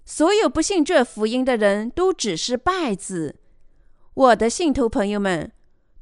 [0.05, 3.35] 所有不信这福音的人都只是败子。
[4.13, 5.51] 我的信徒朋友们，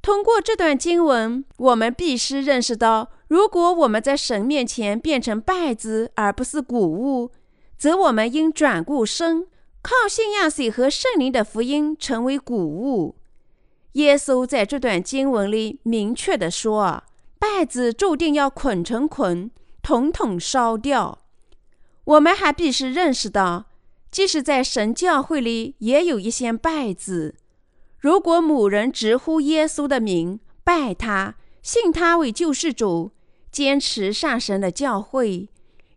[0.02, 7.32] 通过这段经文，我们必须认识到：如果我们在神面前变成败子，而不是谷物，
[7.78, 9.48] 则我们应转过身，
[9.82, 13.16] 靠信仰水和圣灵的福音成为谷物。
[13.94, 17.04] 耶稣在这段经文里明确地说
[17.42, 19.50] ：“拜子注定要捆成捆，
[19.82, 21.18] 统统烧掉。”
[22.06, 23.66] 我们还必须认识到。
[24.12, 27.36] 即使在神教会里，也有一些拜子。
[27.98, 33.12] 如果某人直呼耶稣的名，拜他，信他为救世主，
[33.52, 35.48] 坚持上神的教诲，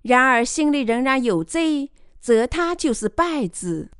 [0.03, 1.91] 然而心里仍然有罪，
[2.21, 3.91] 则他就是拜子。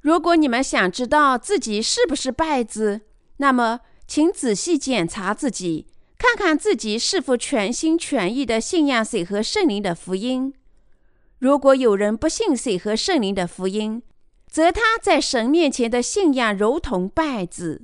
[0.00, 3.00] 如果你们想知道自己是不是拜子，
[3.38, 10.54] 那么请仔细检查自己，看看自己是否全心全意的信仰水和圣灵的福音。
[11.38, 14.02] 如果有人不信水和圣灵的福音，
[14.48, 17.82] 则他在神面前的信仰如同败子。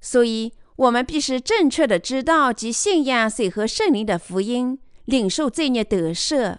[0.00, 6.56] 所以，我们必须正确的知道及信仰水和圣灵的福音，领受罪孽得赦。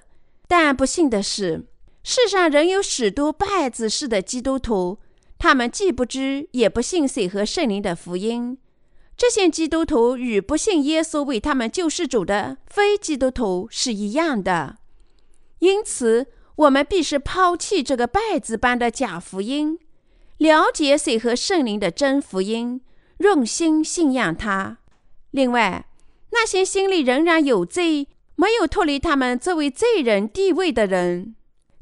[0.47, 1.65] 但不幸的是，
[2.03, 4.99] 世上仍有许多败子式的基督徒，
[5.39, 8.57] 他们既不知也不信水和圣灵的福音。
[9.21, 14.77] 这些基督徒与不信耶稣为他们救世主的非基督徒是一样的。
[15.59, 19.77] 因此，我们必须抛弃这个败子般的假福音，
[20.39, 22.81] 了解水和圣灵的真福音，
[23.19, 24.79] 用心信仰它。
[25.29, 25.85] 另外，
[26.31, 31.35] 那些心里仍然有罪、没有脱离他们作为罪人地位的人，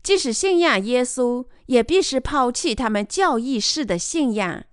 [0.03, 4.65] 即使信仰耶稣，也必须抛弃他们教义式的信仰，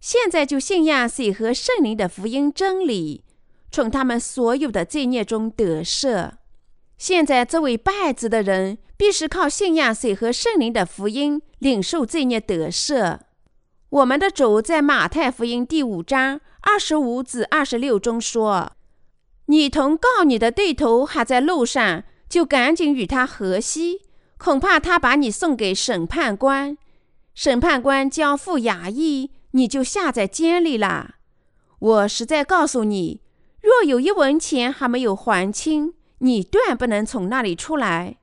[0.00, 3.22] 现在就信仰水和圣灵的福音真理，
[3.70, 6.32] 从他们所有的罪孽中得赦。
[6.96, 13.18] 现在，这位拜子的人必须靠信仰水和圣灵的福音领受罪孽得赦。
[13.90, 18.72] 我们的主在马太福音第五章二十五至二十六中说
[19.46, 24.02] ：“你同告你的对头还在路上，就赶紧与他和稀，
[24.38, 26.78] 恐怕他把你送给审判官，
[27.34, 31.16] 审判官交付衙役，你就下在监里了。
[31.78, 33.20] 我实在告诉你，
[33.60, 38.18] 若有一文钱还没有还清。”你断不能从那里出来。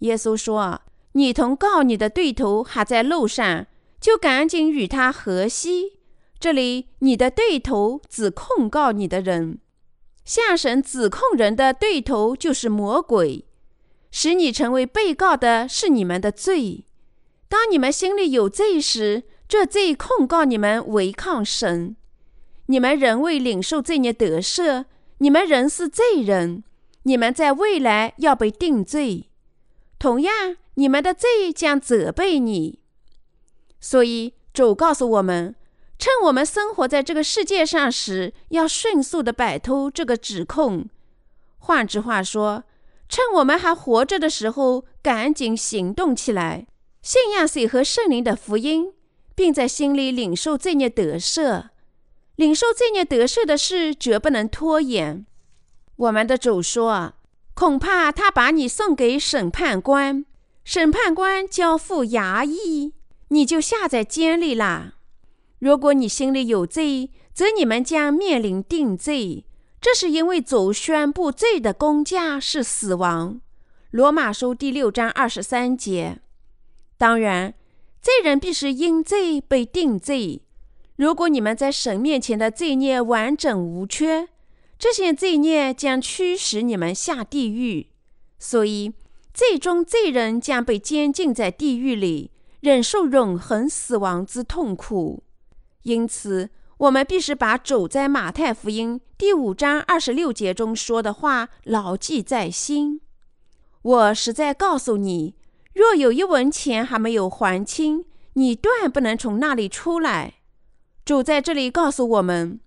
[0.00, 3.66] 耶稣说：“你同告你的对头还在路上，
[3.98, 5.94] 就赶紧与他和稀。”
[6.38, 9.60] 这里，你的对头指控告你的人，
[10.26, 13.46] 向神指控人的对头就是魔鬼，
[14.10, 16.84] 使你成为被告的是你们的罪。
[17.48, 21.96] 当你们心里有罪时，这罪控告你们违抗神。
[22.66, 24.84] 你们仍未领受罪孽得赦，
[25.18, 26.62] 你们仍是罪人。
[27.04, 29.30] 你们在未来要被定罪，
[29.98, 32.80] 同样，你们的罪将责备你。
[33.80, 35.54] 所以，主告诉我们，
[35.98, 40.90] 趁我们生活在这个世界上时，要迅速的摆脱这个指控。
[41.56, 42.64] 换句话说，
[43.08, 46.66] 趁我们还活着的时候，赶紧行动起来，
[47.00, 48.92] 信仰水和圣灵的福音，
[49.38, 51.68] 并在心里领受罪孽得赦。
[52.34, 55.24] 领受罪孽得赦的事，绝不能拖延。
[55.94, 57.14] 我们的主说
[57.54, 60.24] ：“恐怕他把你送给审判官，
[60.64, 62.94] 审判官交付衙役，
[63.28, 64.94] 你就下在监里啦。
[65.60, 69.44] 如果你心里有罪，则你们将面临定罪。
[69.80, 73.40] 这是因为主宣布罪的公价是死亡。”
[73.92, 76.18] 罗马书第六章二十三节。
[76.96, 77.54] 当然，
[78.00, 80.42] 罪人必须因罪被定罪。
[80.96, 84.28] 如果你们在神面前的罪孽完整无缺。
[84.78, 87.88] 这些罪孽将驱使你们下地狱，
[88.38, 88.92] 所以
[89.34, 92.30] 最终罪人将被监禁在地狱里，
[92.60, 95.24] 忍受永恒死亡之痛苦。
[95.82, 103.00] 因此，我们必须把主在马太福音第五章二十六节中说的话牢记在心。
[103.82, 105.34] 我实在告诉你，
[105.78, 110.34] 若有一文钱还没有还清，你断不能从那里出来。
[111.04, 112.58] 主在这里告诉我们，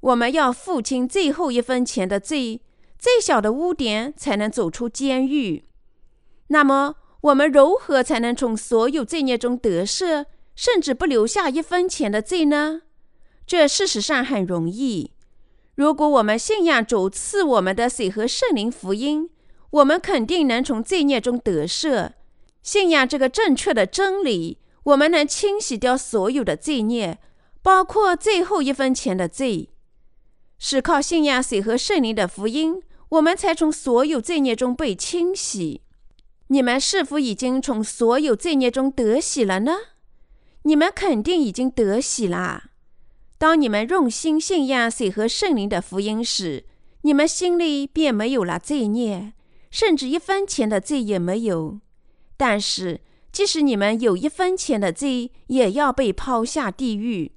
[0.00, 2.60] 我们要付清最后一分钱的罪，
[2.98, 5.64] 最小的污点才能走出监狱。
[6.48, 12.82] 那么，我们如何才能从所有罪孽中得赦，甚至不留下一分钱的罪呢？
[13.46, 15.12] 这事实上很容易。
[15.74, 19.30] 如果我们信仰主赐我们的水和圣灵福音，
[19.70, 22.10] 我们肯定能从罪孽中得赦。
[22.62, 27.18] 信仰这个正确的真理，我们能清洗掉所有的罪孽，
[27.62, 29.70] 包括最后一分钱的罪。
[30.58, 35.82] 是靠信仰水和圣灵的福音，我们才从所有罪孽中被清洗。
[36.48, 39.76] 你们是否已经从所有罪孽中得洗了呢？
[40.62, 42.70] 你们肯定已经得洗啦。
[43.38, 46.64] 当你们用心信仰水和圣灵的福音时，
[47.02, 49.34] 你们心里便没有了罪孽，
[49.70, 51.78] 甚至一分钱的罪也没有。
[52.38, 57.32] 但是，即使你们有一分钱的罪，也要被抛下地狱。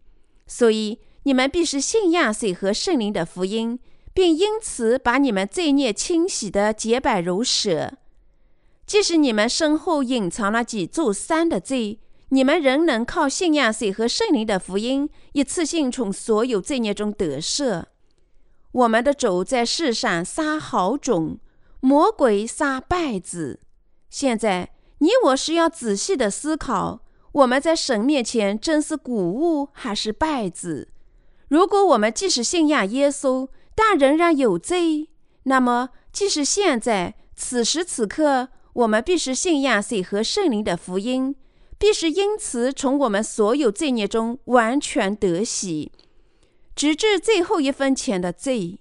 [0.48, 3.80] 所以，你们必须信仰水和圣灵的福音，
[4.14, 7.98] 并因此把你们罪孽清洗的洁白如雪。
[8.86, 12.00] 即使你们身后隐藏了几座山的罪，
[12.30, 17.86] 你们仍能靠信仰水和圣灵的福音，一次性从所有罪孽中得赦。
[18.72, 21.40] 我们的主在世上撒好种，
[21.80, 23.60] 魔鬼撒败子。
[24.10, 24.72] 现在，
[25.02, 30.90] 你我是要仔细的思考：我们在神面前真是谷物还是败子？
[31.48, 35.10] 如果我们即使信仰耶稣，但仍然有罪，
[35.44, 38.50] 那么即使现在此时此刻。
[38.74, 41.36] 我们必须信仰水和圣灵的福音，
[41.78, 45.92] 必须因此从我们所有罪孽中完全得洗，
[46.74, 48.80] 直至最后一分钱的罪。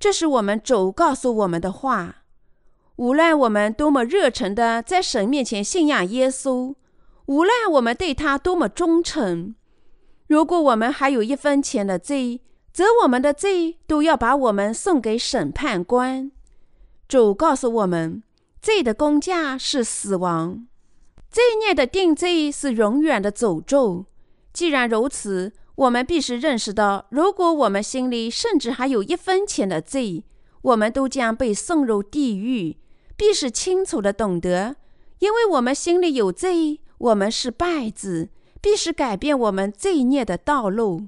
[0.00, 2.19] 这是我们主告诉我们的话。
[3.00, 6.74] 无论我们多么热诚的在神面前信仰耶稣，
[7.24, 9.54] 无论我们对他多么忠诚，
[10.26, 12.42] 如果我们还有一分钱的罪，
[12.74, 16.30] 则我们的罪都要把我们送给审判官。
[17.08, 18.22] 主告诉我们。
[18.60, 20.66] 罪的工价是死亡，
[21.30, 24.04] 罪孽的定罪是永远的诅咒。
[24.52, 30.26] 既然如此，我们必须认识到，如果我们心里甚至还有一分钱的罪，
[30.60, 32.76] 我们都将被送入地狱。
[33.20, 34.76] 必是清楚的懂得，
[35.18, 38.30] 因为我们心里有罪，我们是败子，
[38.62, 41.02] 必须改变我们罪孽的道路。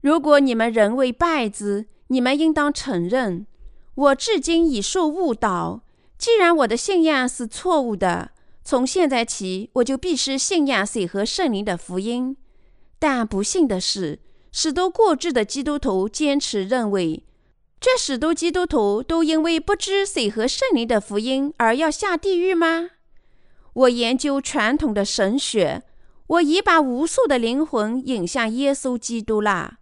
[0.00, 3.48] 如果你们仍为败子，你们应当承认，
[3.96, 5.82] 我至今已受误导。
[6.16, 8.30] 既然我的信仰是错误的，
[8.62, 12.36] 从现在起我就必须信仰水和圣灵的福音。
[13.00, 14.20] 但不幸的是，
[14.52, 17.24] 许多过质的基督徒坚持认为，
[17.84, 22.88] 这许多基督徒都因为不知水和圣灵的福音而要下地狱吗？
[23.74, 25.82] 我研究传统的神学，
[26.28, 29.80] 我已把无数的灵魂引向耶稣基督啦。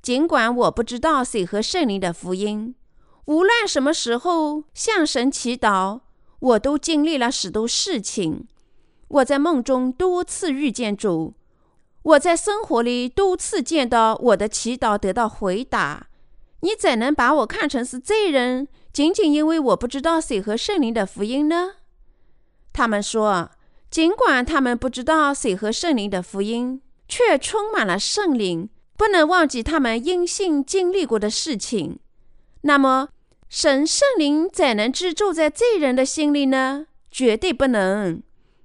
[0.00, 2.76] 尽管我不知道水和圣灵的福音。
[3.24, 6.02] 无论什么时候向神祈祷，
[6.38, 8.46] 我都经历了许多事情。
[9.08, 11.34] 我在梦中多次遇见主，
[12.02, 16.06] 我在生活里多次见到我的祈祷得到回答。
[16.60, 21.76] 你怎能把我看成是罪人，仅仅因为我不知道水和圣灵的福音呢？
[22.72, 23.50] 他们说，
[23.90, 31.98] 尽管他们不知道水和圣灵的福音，却充满了圣灵，不能忘记他们因信经历过的事情。
[32.62, 33.08] 那么，
[33.48, 36.86] 神圣灵怎能居住在罪人的心里呢？
[37.10, 38.22] 绝对不能。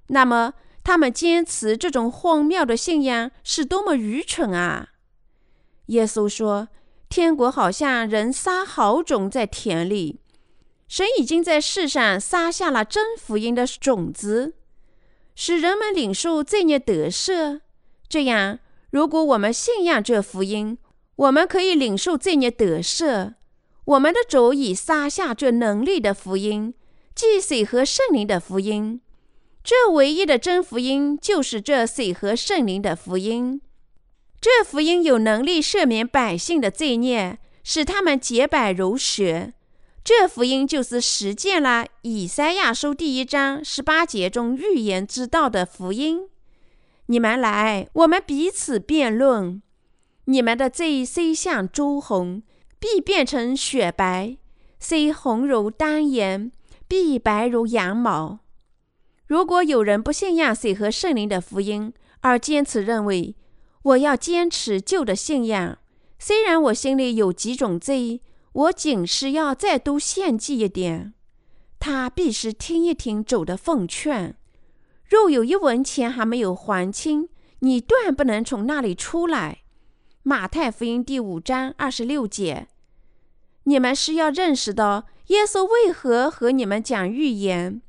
[0.08, 4.90] 那么，他们坚持这种荒谬的信仰是多么愚蠢啊！
[5.86, 6.68] 耶稣说
[7.08, 10.20] ：“天国好像人撒好种在田里，
[10.88, 14.54] 神已经在世上撒下了真福音的种子，
[15.34, 17.60] 使人们领受罪孽得赦。
[18.08, 18.58] 这样，
[18.90, 20.78] 如果我们信仰这福音，
[21.16, 23.34] 我们可以领受罪孽得赦。”
[23.86, 26.74] 我们的主已撒下这能力的福音，
[27.14, 29.00] 即水和圣灵的福音。
[29.62, 33.60] 这唯一的真福音就是这水和圣灵的福音。
[34.46, 39.54] 这福音有能力赦免百姓的罪孽，使他们洁白如雪。
[40.04, 46.28] 这福音就是实践了以赛亚书第一章十八节中预言之道的福音。
[47.06, 49.60] 你们来，我们彼此辩论。
[50.26, 52.44] 你们的罪虽像朱红。
[52.78, 54.36] 必变成雪白，
[54.78, 56.52] 虽红如丹颜，
[56.86, 58.38] 必白如羊毛。
[59.26, 63.34] 如果有人不信仰水和圣灵的福音，而坚持认为
[63.86, 65.78] 我要坚持旧的信仰，
[66.18, 68.20] 虽然我心里有几种罪，
[68.52, 71.14] 我仅是要再多献祭一点，
[71.78, 74.36] 他必须听一听主的奉劝。
[75.08, 77.28] 若有一文钱还没有还清，
[77.60, 79.62] 你断不能从那里出来。
[80.24, 82.66] 马太福音第五章二十六节。
[83.64, 87.80] 你们是要认识到耶稣为何和你们讲预言，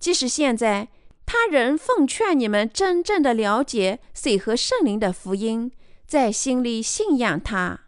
[0.00, 0.88] 即使现在
[1.24, 5.72] 他人奉劝你们真正的了解水和圣灵的福音，
[6.06, 7.80] 在心里信仰他。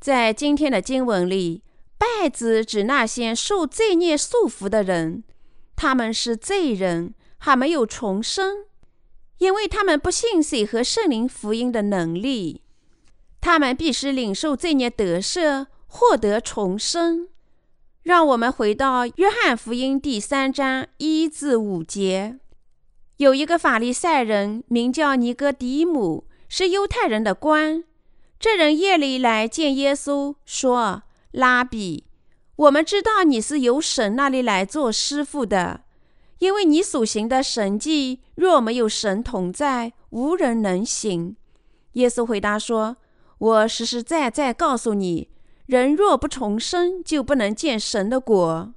[0.00, 1.62] 在今天的经文里，
[1.98, 5.24] 败子指那些受罪孽束缚的人，
[5.76, 8.64] 他们是罪人，还没有重生，
[9.38, 12.62] 因为他们不信水和圣灵福音的能力，
[13.40, 15.66] 他们必须领受罪孽得赦。
[15.94, 17.28] 获得重生，
[18.02, 22.38] 让我们回到约翰福音第三章一至五节。
[23.22, 27.84] 有一个法利赛人名叫尼哥底母，是犹太人的官。
[28.40, 32.04] 这人夜里来见耶稣，说：“拉比，
[32.56, 35.82] 我们知道你是由神那里来做师傅的，
[36.40, 41.36] 因为你所行的神迹，若没有神同在，无人能行。”
[41.94, 42.96] 耶稣回答说
[43.38, 45.28] ：“我实实在在告诉你。”
[45.66, 48.74] 人若不重生，就不能见神的果。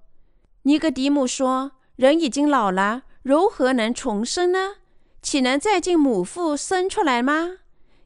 [0.61, 4.75] 尼格迪姆说：“人已经老了，如何能重生呢？
[5.19, 7.57] 岂能再进母腹生出来吗？”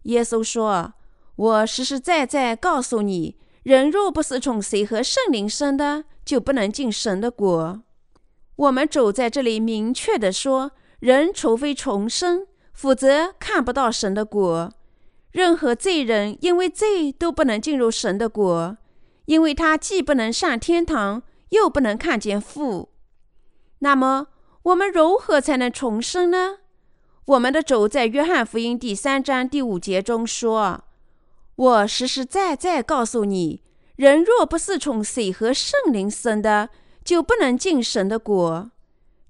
[0.04, 0.94] 耶稣说
[1.36, 7.82] ：“我实实在在告诉你，人若不是从水和圣灵生的，就不能进神的国。”
[8.56, 14.72] 我们走在这里，明确的说，人除非重生，否则看不到神的国。
[15.32, 18.78] 任何罪人因为罪都不能进入神的国，
[19.26, 22.88] 因为他既不能上天堂，又不能看见父。
[23.80, 24.28] 那么，
[24.64, 26.58] 我们如何才能重生呢？
[27.26, 30.84] 我们的主在约翰福音第三章第五节中说
[31.56, 33.62] ：“我实实在在告诉你，
[33.96, 36.70] 人若不是从水和圣灵生的，
[37.04, 38.72] 就不能进神的国。”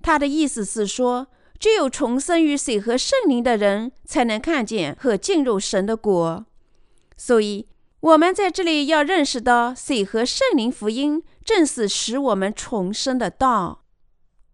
[0.02, 1.28] 他的意思是说。
[1.60, 6.46] 只有重生于水和圣灵的人，才能看见和进入神的国。
[7.18, 7.68] 所以，
[8.00, 13.79] 我们在这里要认识到，水和圣灵福音正是使我们重生的道。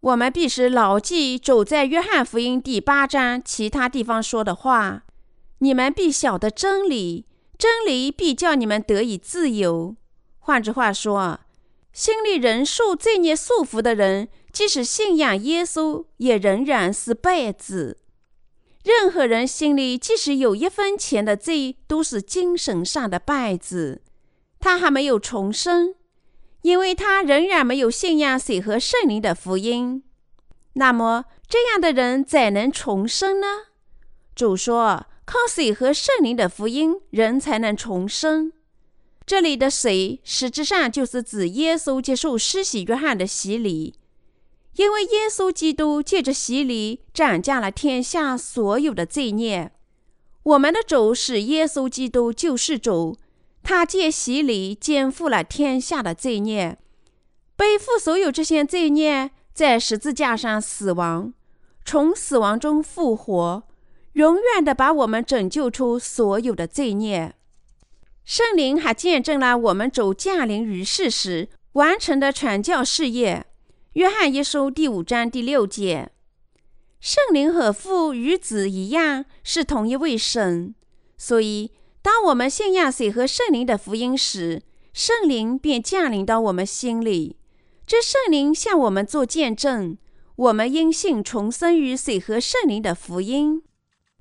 [0.01, 5.03] 我们必须牢记走在约翰福音第八章其他地方说的话
[5.59, 7.25] ：“你们必晓得真理，
[7.57, 9.95] 真理必叫你们得以自由。”
[10.39, 11.39] 换句话说，
[11.91, 14.27] 心里仍受罪孽束缚的人。
[14.51, 17.97] 即使信仰耶稣，也仍然是败子。
[18.85, 24.01] 任何人心里即使有一分钱的罪，都是精神上的败子。
[24.57, 25.95] 他还没有重生，
[26.65, 30.01] 因为他仍然没有信仰水和圣灵的福音。
[30.73, 33.45] 那么，这样的人怎能重生呢？
[34.33, 38.51] 主说：“靠水和圣灵的福音，人才能重生。”
[39.27, 43.93] 这里的水，实质上就是指耶稣接受施洗约翰的洗礼。
[44.77, 49.71] 因为耶稣基督借着洗礼斩下了天下所有的罪孽，
[50.41, 53.19] 我们的主是耶稣基督救世主，
[53.65, 56.77] 他借洗礼肩负了天下的罪孽，
[57.55, 61.33] 背负所有这些罪孽，在十字架上死亡，
[61.83, 63.63] 从死亡中复活，
[64.13, 67.33] 永远的把我们拯救出所有的罪孽。
[68.23, 73.47] 圣灵还见证了我们主降临于世时完成的传教事业。
[73.93, 76.11] 约翰一书第五章第六节，
[76.99, 80.75] 圣灵和父与子一样是同一位神，
[81.17, 81.71] 所以
[82.05, 84.61] 当我们信仰水和圣灵的福音时，
[84.93, 87.35] 圣灵便降临到我们心里。
[87.87, 89.97] 这圣灵向我们做见证，
[90.35, 93.63] 我们因信重生于水和圣灵的福音。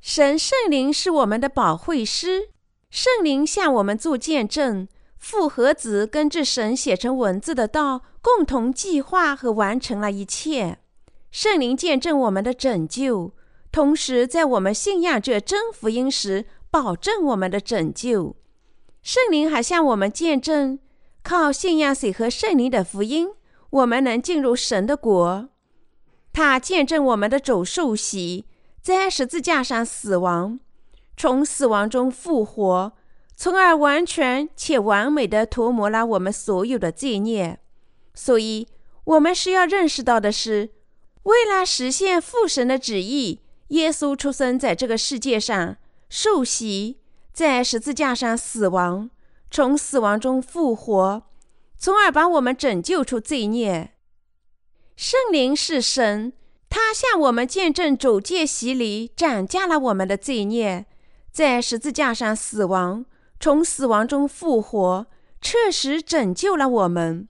[0.01, 2.49] 神圣灵是我们的保惠师，
[2.89, 4.89] 圣灵向我们做见证。
[5.19, 10.79] 父和子跟着神写成文字的道，共同计划和完成了一切。
[11.31, 13.35] 圣灵见证我们的拯救，
[13.71, 18.35] 同时在我们信仰这真福音时，保证我们的拯救。
[19.01, 20.81] 圣灵还向我们见证，
[21.23, 23.29] 靠信仰水和圣灵的福音，
[23.71, 25.51] 我们能进入神的国。
[26.33, 28.47] 他见证我们的走受洗，
[28.83, 30.59] 在十字架上死亡，
[31.17, 32.93] 从死亡中复活。
[33.37, 37.61] 从而完全且完美的涂抹了我们所有的罪孽。
[38.15, 38.67] 所以，
[39.05, 40.71] 我们需要认识到的是，
[41.23, 45.77] 为了实现父神的旨意，耶稣出生在这个世界上，
[46.17, 47.01] 受洗，
[47.33, 49.11] 在十字架上死亡，
[49.51, 51.25] 从死亡中复活，
[51.77, 53.95] 从而把我们拯救出罪孽。
[54.95, 56.33] 圣灵是神，
[56.71, 60.87] 他向我们见证主借洗礼斩下了我们的罪孽，
[61.33, 63.05] 在十字架上死亡。
[63.41, 65.07] 从死亡中复活，
[65.43, 67.27] 确实拯救了我们。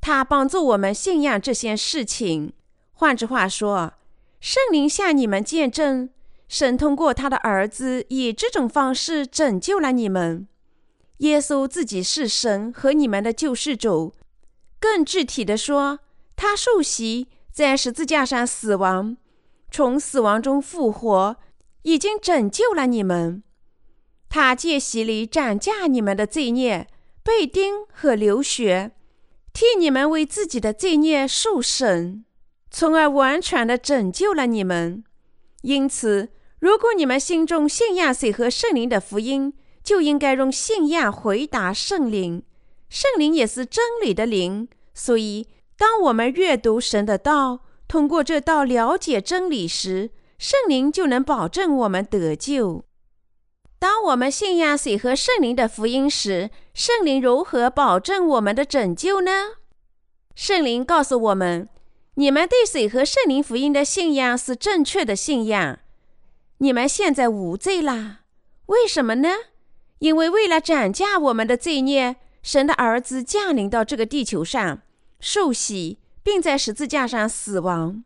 [0.00, 2.52] 他帮助我们信仰这些事情。
[2.90, 3.92] 换句话说，
[4.40, 6.10] 圣灵向你们见证，
[6.48, 10.48] 神通过他的儿子以这种方式拯救了你们。
[11.18, 14.14] 耶稣自己是神和你们的救世主。
[14.80, 15.98] 更具体的说，
[16.36, 19.16] 他受洗，在十字架上死亡，
[19.70, 21.36] 从死亡中复活，
[21.82, 23.42] 已经拯救了你们。
[24.28, 26.86] 他借洗礼斩价你们的罪孽，
[27.22, 28.92] 被钉和流血，
[29.52, 32.24] 替你们为自己的罪孽受审，
[32.70, 35.02] 从而完全的拯救了你们。
[35.62, 36.28] 因此，
[36.60, 39.54] 如果你们心中信仰水和圣灵的福音，
[39.84, 42.42] 就应该用信仰回答圣灵。
[42.88, 45.46] 圣灵也是真理的灵，所以
[45.76, 52.84] 当我们阅读神的道，通过这道了解真理时，圣灵就能保证我们得救。
[53.78, 59.30] 当我们信仰水和圣灵的福音时，圣灵如何保证我们的拯救呢？
[60.34, 61.68] 圣灵告诉我们。
[62.14, 65.78] 你们对水和圣灵福音的信仰是正确的信仰。
[66.58, 68.20] 你们现在无罪啦？
[68.66, 69.28] 为什么呢？
[69.98, 74.82] 因为为了斩价我们的罪孽，神的儿子降临到这个地球上，
[75.20, 78.04] 受洗，并在十字架上死亡。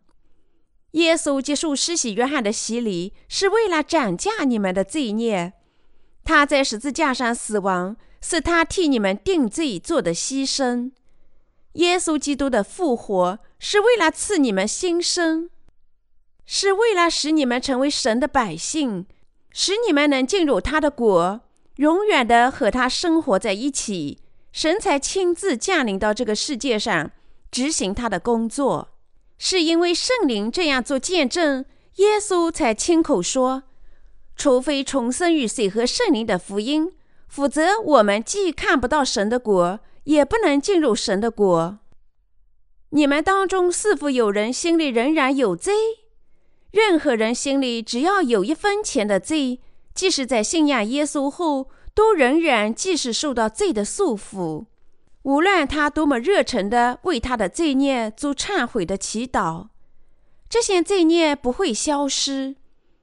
[0.93, 5.55] 耶稣接受施洗约翰的洗礼，是为了斩价你们的罪孽。
[6.25, 10.93] 他在十字架上死亡，是他替你们定罪做的牺牲。
[11.75, 13.39] 耶稣基督的复活。
[13.65, 15.49] 是为了赐你们新生，
[16.55, 19.07] 是为了使你们成为神的百姓，
[19.53, 21.41] 使你们能进入他的国，
[21.77, 24.19] 永远的和他生活在一起。
[24.53, 27.11] 神才亲自降临到这个世界上，
[27.51, 28.91] 执行他的工作。
[29.39, 31.65] 是因为圣灵这样做见证，
[31.97, 33.63] 耶稣才亲口说
[34.37, 36.93] ：“除非重生于水和圣灵的福音，
[37.29, 41.79] 否则我们既看不到神的国，也不能进入神的国。”
[42.95, 45.73] 你们当中是否有人心里仍然有罪？
[46.73, 49.61] 任何人心里只要有一分钱的罪，
[49.95, 54.65] 即使在信仰耶稣后，都仍然继续受到罪的束缚。
[55.23, 59.69] 无论他多么热诚地为他的罪孽做忏悔的祈祷，
[60.49, 62.57] 这些罪孽不会消失。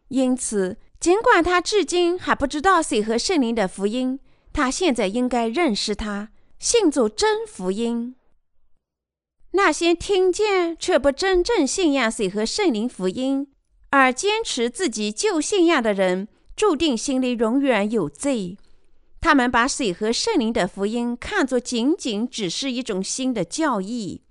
[0.10, 4.20] 因此，尽管他至今还不知道谁和圣灵的福音，
[4.52, 8.16] 他现在应该认识他，信主真福音。
[9.52, 13.48] 那些听见却不真正信仰水和圣灵福音，
[13.92, 18.58] 而坚持自己旧信仰的人，注定心里永远有罪。
[19.22, 24.22] 他们把水和圣灵的福音看作仅仅只是一种新的教义，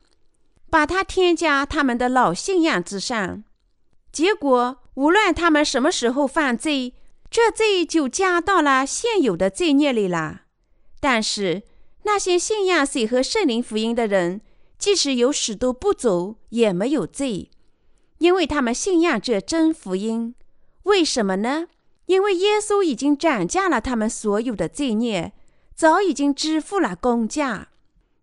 [0.70, 3.44] 把它添加他们的老信仰之上。
[4.10, 6.94] 结果，无论他们什么时候犯罪，
[7.30, 10.42] 这罪就加到了现有的罪孽里了。
[11.00, 11.62] 但是，
[12.04, 14.40] 那些信仰水和圣灵福音的人，
[14.78, 17.50] 即使有许多不足，也没有罪，
[18.18, 20.34] 因为他们信仰这真福音。
[20.84, 21.66] 为什么呢？
[22.06, 25.32] 因为耶稣已经斩价了他们所有的罪孽，
[25.74, 27.68] 早已经支付了公价。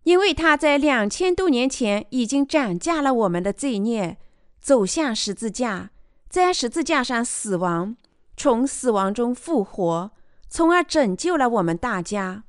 [0.03, 4.17] 因为他在两千多年前已经斩价了我们的罪孽，
[4.61, 5.91] 走向十字架，
[6.29, 7.95] 在十字架上死亡，
[8.37, 10.11] 从死亡中复活，
[10.49, 12.43] 从而拯救了我们大家。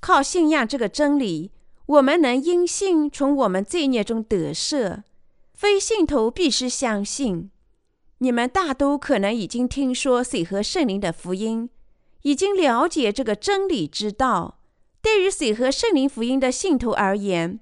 [0.00, 1.52] 靠信仰这个真理。
[1.86, 5.02] 我们能因信从我们罪孽中得赦，
[5.60, 7.50] 非信徒必须相信。
[8.16, 11.68] 你们大都可能已经听说水和圣灵的福音，
[12.22, 14.62] 已经了解这个真理之道。
[15.02, 17.60] 对于水和圣灵福音的信徒而言，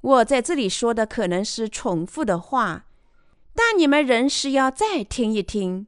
[0.00, 2.86] 我在这里说的可能是重复的话，
[3.54, 5.86] 但你们仍是要再听一听。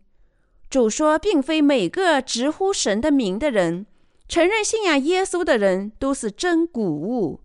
[0.70, 3.86] 主说，并非每个直呼神的名的人，
[4.28, 7.40] 承认信仰耶稣的人都是真谷物。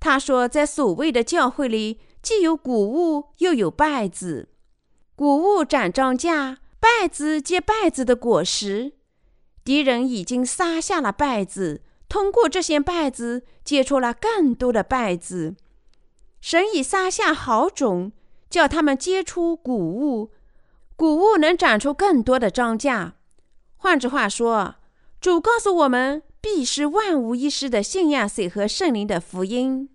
[0.00, 4.48] 他说，在所谓的教会里，既有谷物，又有稗子。
[5.14, 8.92] 谷物长庄稼，稗子结稗子的果实。
[9.64, 15.56] 敌人已经撒下了稗子，通过这些稗子结出了更多的稗子。
[16.40, 18.12] 神已撒下好种，
[18.48, 20.30] 叫他们结出谷物，
[20.96, 23.12] 谷物能长出更多的庄稼。
[23.76, 24.76] 换句话说，
[25.20, 26.22] 主告诉我们。
[26.40, 29.88] 必是万无一失的信仰水和圣灵的福音。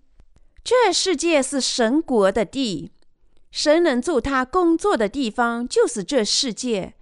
[0.64, 2.92] 这世界是神国的地，
[3.52, 6.94] 神能做他工作的地方就是这世界，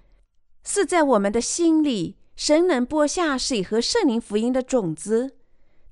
[0.63, 2.17] 是在我们的心里。
[2.35, 5.35] 神能播下水和圣灵福音的种子，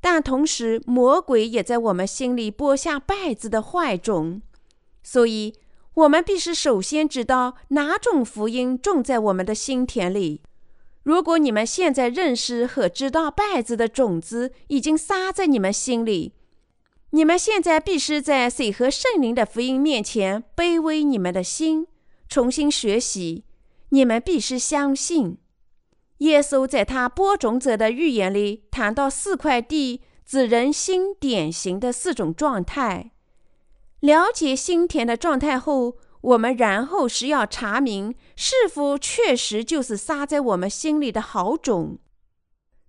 [0.01, 4.41] 但同时魔鬼也在我们心里播下败子的坏种。
[5.03, 5.53] 所以，
[5.93, 10.41] 我们必须首先知道哪种福音种在我们的心田里。
[11.03, 16.33] 如果你们现在认识和知道败子的种子已经撒在你们心里，
[17.11, 21.87] 你们现在必须在水和圣灵的福音面前卑微你们的心，
[22.27, 23.45] 重新学习。
[23.89, 25.39] 你们必须相信。
[26.19, 33.11] 耶稣在他播种者的预言里谈到四块地指人心典型的四种状态。
[34.01, 41.97] 了解心田的状态后，我们然后是要查明是否确实就是撒在我们心里的好种。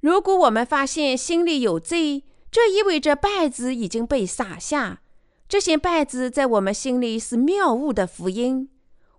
[0.01, 5.01] 如果我们发现心里有罪，这意味着败子已经被撒下。
[5.49, 8.69] 这些败子在我们心里是谬误的福音，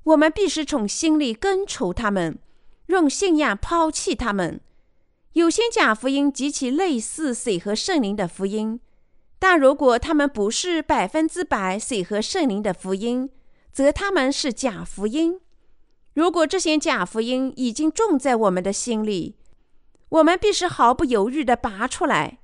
[0.04, 2.40] 我们必须从心里根除它们。
[2.88, 4.60] 用信仰抛弃它们。
[5.34, 8.82] 有些假福音极其类似水和圣灵的福音，
[9.40, 13.30] 但如果他们不是百分之百水和圣灵的福音，
[13.72, 15.40] 则他们是假福音。
[16.14, 19.38] 如果这些假福音已经种在我们的心里，
[20.10, 22.40] 我们必须毫不犹豫地拔出来。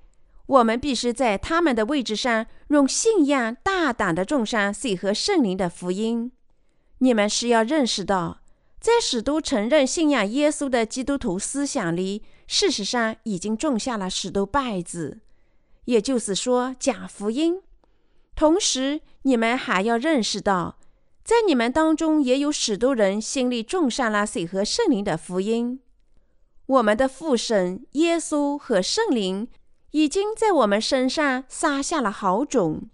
[0.48, 6.32] 我们必须在他们的位置上用信仰大胆地种上水和圣灵的福音。
[6.98, 8.40] 你们是要认识到。
[8.80, 15.20] 在使徒承认信仰耶稣的基督徒思想里，事实上已经种下了许多败子，
[15.86, 17.62] 也就是说假福音。
[18.36, 20.78] 同时，你们还要认识到，
[21.24, 25.80] 在你们当中也有许多人心里种上了水和圣灵的福音。
[26.68, 29.48] 我们的父神耶稣和圣灵
[29.92, 32.90] 已经在我们身上撒下了好种。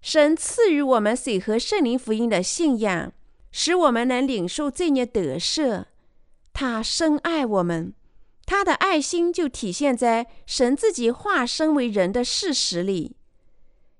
[0.00, 3.12] 神赐予我们水和圣灵福音的信仰。
[3.52, 5.86] 使我们能领受罪孽得赦，
[6.52, 7.92] 他深爱我们，
[8.46, 13.16] 他的爱心就体现在神自己化身为人的事实里。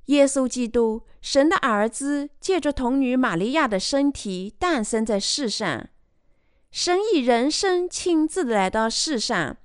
[0.07, 5.89] 耶稣基督，神的儿子，借着童女玛利亚的身体诞生在世上。
[6.71, 9.57] 神以人身亲自来到世上，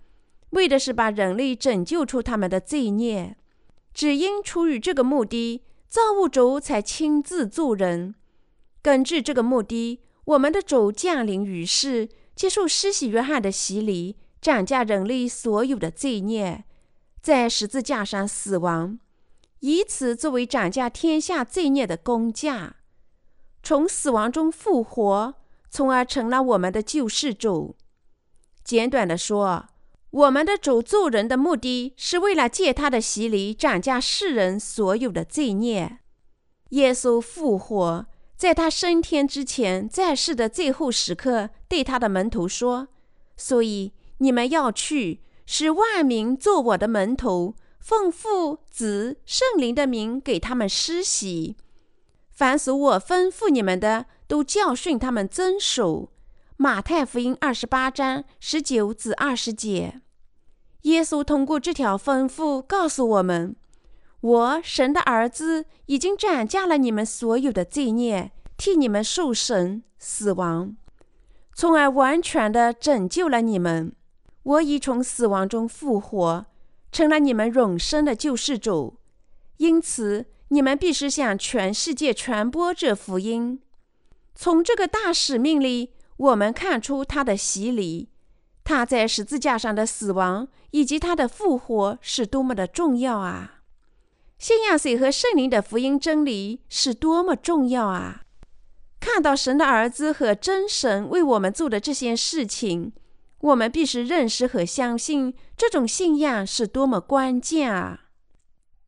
[0.56, 3.38] 为的是把人类拯救出他们的罪孽。
[3.94, 8.16] 只因出于这个目的，造物主才亲自做人。
[8.82, 16.66] 根据这个目的，我们的主降临于世，接受施洗约翰的洗礼，斩价人类所有的罪孽，
[17.22, 19.00] 在十字架上死亡，
[19.60, 22.76] 以此作为斩价天下罪孽的工价，
[23.64, 25.36] 从死亡中复活，
[25.70, 27.76] 从而成了我们的救世主。
[28.64, 29.66] 简短的说，
[30.16, 36.00] 我们的主做人的目的是为了借他的洗礼斩价世人所有的罪孽。
[36.70, 38.06] 耶稣复活。
[38.38, 42.90] 在他升天之前，在世的最后时刻，对他的门徒说
[43.38, 51.56] ：“所以你们要去，使万民做我的门徒，奉父、子、圣灵的名给他们施洗。
[52.30, 56.12] 凡属我吩咐你们的，都教训他们遵守。”
[56.58, 60.02] 马太福音二十八章十九至二十节。
[60.86, 63.56] 耶稣通过这条吩咐告诉我们。
[64.22, 70.76] 我神的儿子已经斩下了你们所有的罪孽，替你们受审死亡，
[71.54, 73.94] 从而完全的拯救了你们。
[74.44, 76.46] 我已从死亡中复活，
[76.92, 78.98] 成了你们永生的救世主。
[79.58, 83.60] 因此，你们必须向全世界传播这福音。
[84.36, 88.10] 从这个大使命里，我们看出他的洗礼，
[88.66, 93.62] 他在十字架上的死亡以及他的复活是多么的重要啊！
[94.40, 98.24] 信仰水和圣灵的福音真理是多么重要啊！
[99.00, 102.92] 看到神的儿子和真神为我们做的这些事情，
[103.40, 108.06] 我们必须认识和相信这种信仰是多么关键啊！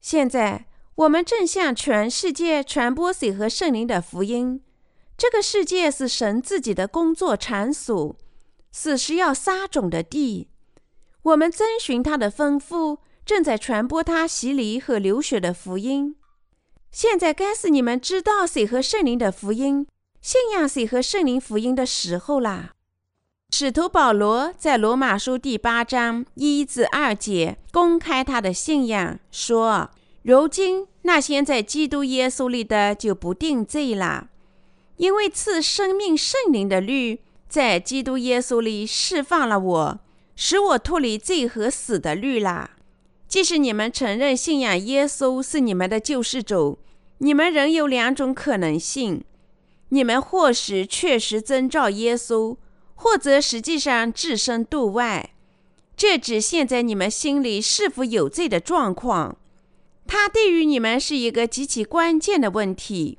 [0.01, 0.65] 现在
[0.95, 4.63] 我们正向全世界传播水和圣灵的福音。
[5.15, 8.15] 这个世界是神自己的工作场所，
[8.79, 10.49] 死是要撒种的地。
[11.23, 12.99] 我们遵循他的吩咐。
[13.25, 16.15] 正在传播他洗礼和流血的福音。
[16.91, 19.85] 现在该是你们知道水和圣灵的福音、
[20.21, 22.71] 信仰水和圣灵福音的时候啦。
[23.49, 29.89] 使徒保罗在罗马书第八章一至二节公开他的信仰，说
[30.23, 34.29] ：“如今那些在基督耶稣里的就不定罪了，
[34.95, 39.99] 因为赐生命圣灵的律在基督耶稣里释放了我，
[40.35, 42.71] 使我脱离罪和死的律啦。”
[43.27, 46.79] 即使你们承认信仰耶稣是你们的救世主，
[47.17, 49.23] 你们仍有两种可能性：
[49.89, 52.55] 你们或许确实遵照耶稣，
[52.95, 55.31] 或者实际上置身度外。
[55.97, 59.35] 这只现在你们心里是否有罪的状况。
[60.05, 63.17] 它对于你们是一个极其关键的问题。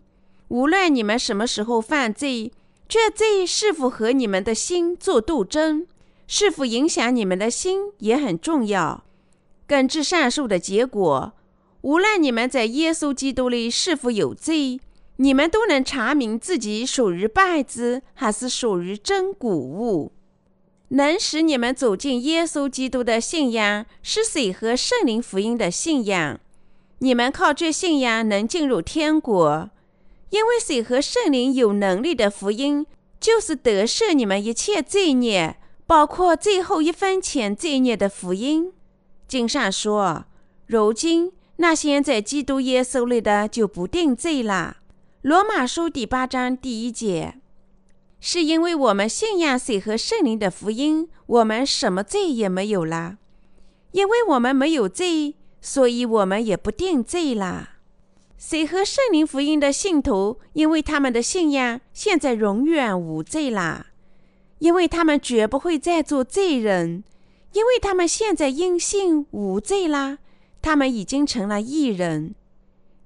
[0.49, 2.51] 无论你们什么时候犯罪，
[2.89, 5.87] 这罪是否和你们的心做斗争，
[6.27, 9.05] 是否影响你们的心也很重要。
[9.67, 11.35] 根据上述的结果，
[11.83, 14.81] 无论你们在耶稣基督里是否有罪，
[15.17, 20.13] 你们都能查明自己属于败子还是属于真谷物。
[20.89, 26.41] 能使你们走进耶稣基督的信仰是水和圣灵福音的信仰。
[27.01, 29.69] 你们靠这信仰能进入天国，
[30.31, 32.87] 因为水和圣灵有能力的福音
[33.19, 35.57] 就是得赦你们一切罪孽，
[35.87, 38.73] 包括最后一分钱罪孽的福音。
[39.27, 40.27] 经上说
[40.67, 44.79] ：“如今那些在基督耶稣里的就不定罪了。”
[45.23, 47.35] 罗马书第八章第一节。
[48.21, 53.19] 是因为我们信仰水和圣灵的福音，我们什么罪也没有了。
[53.93, 57.71] 因为我们没有罪，所以我们也不定罪了。
[58.39, 63.89] 谁和圣灵福音的信徒，因为他们的信仰，现在永远无罪啦。
[64.61, 67.03] 因为他们绝不会再做罪人，
[67.53, 70.19] 因为他们现在因信无罪啦。
[70.63, 72.37] 他们已经成了义人。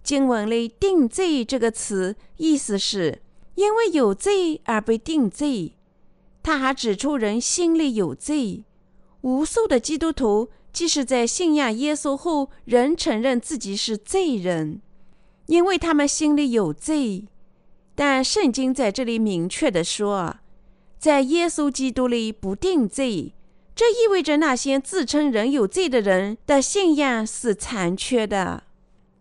[0.02, 3.22] 经文里“定罪”这个词，意思是。
[3.54, 5.74] 因为有罪而被定罪，
[6.42, 8.64] 他还指出人心里有罪。
[9.20, 14.80] 无数的基督徒即使在信仰耶稣后，仍承认自己是罪人，
[15.52, 17.26] 因为他们心里有罪。
[17.94, 20.36] 但圣经在这里明确的说，
[20.98, 23.34] 在耶稣基督里不定罪，
[23.74, 28.62] 这意味着那些自称人有罪的人的信仰是残缺的。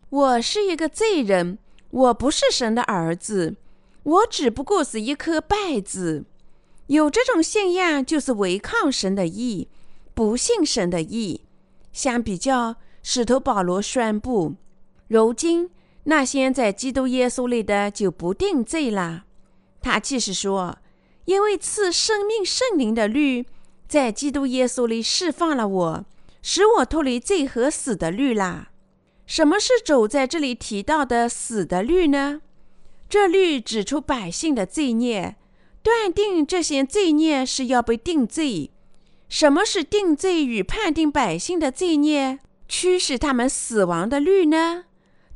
[0.09, 1.57] 我是一个罪人，
[1.89, 3.57] 我不是神的儿子。
[4.03, 6.23] 我只不过是一颗败子，
[6.87, 9.67] 有这种信仰就是违抗神的意，
[10.13, 11.41] 不信神的意。
[11.91, 14.55] 相比较，使徒保罗宣布：
[15.09, 15.69] 如今
[16.03, 19.25] 那些在基督耶稣里的就不定罪了。
[19.81, 20.77] 他继续说：
[21.25, 23.45] 因为赐生命圣灵的律
[23.87, 26.05] 在基督耶稣里释放了我，
[26.41, 28.69] 使我脱离罪和死的律啦。
[29.25, 32.41] 什么是主在这里提到的死的律呢？
[33.07, 35.35] 这律指出百姓的罪孽，
[35.83, 38.71] 断定这些罪孽是要被定罪。
[39.29, 44.85] 什么是定罪与判定百姓的罪孽，驱使他们死亡的律呢？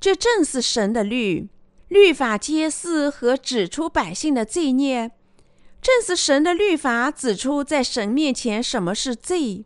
[0.06, 1.50] 这正是神的律，
[1.88, 5.10] 律法揭示和指出百姓的罪孽。
[5.82, 9.66] 正是神的律法指出在神面前什么是罪，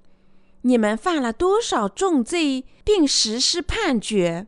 [0.62, 4.48] 你们犯了多少重罪，并实施判决。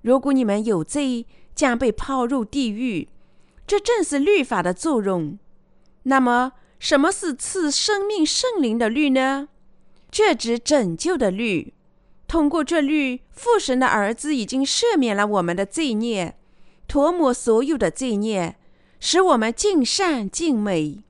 [0.00, 3.10] 如果你们有罪，将被抛入地狱，
[3.66, 5.38] 这正是律法的作用。
[6.04, 9.50] 那么，什么是赐生命圣灵的律呢？
[10.10, 11.74] 这指拯救的律。
[12.28, 16.36] 通过这律，父神的儿子已经赦免了我们的罪孽，
[16.86, 18.56] 涂抹所有的罪孽，
[19.00, 21.02] 使我们尽善尽美。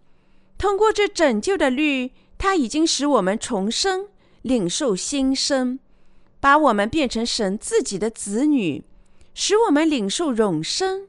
[0.57, 4.07] 通过这拯救的律，他已经使我们重生，
[4.43, 5.81] 领受新生，
[6.39, 8.85] 把我们变成神自己的子女。
[9.35, 11.09] 使我们领受永生，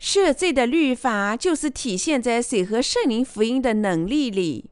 [0.00, 4.70] 赦罪的律法就是体现在水和圣灵福音的能力里。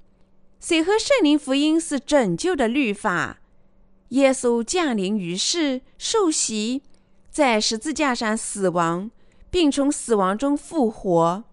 [0.61, 3.39] 水和圣灵福音是拯救的律法。
[4.11, 6.83] 耶稣降临于世，受洗，
[7.31, 9.11] 在十字架上死亡，
[9.51, 11.45] 并从死亡中复活。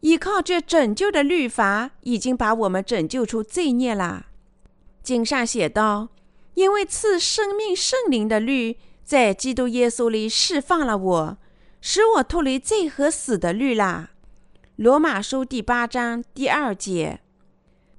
[0.00, 4.26] 依靠这拯救的律法，已经把我们拯救出罪孽了。
[5.02, 6.08] 经上写道
[6.54, 8.76] ：“因为赐生命圣灵的律。”
[9.08, 11.38] 在基督耶稣里释放了我，
[11.80, 14.10] 使我脱离罪和死的律啦。
[14.76, 17.20] 罗马书第八章第二节，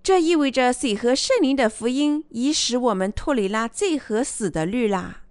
[0.09, 5.21] 这意味着水和圣灵的福音已使我们脱离了罪和死的律啦。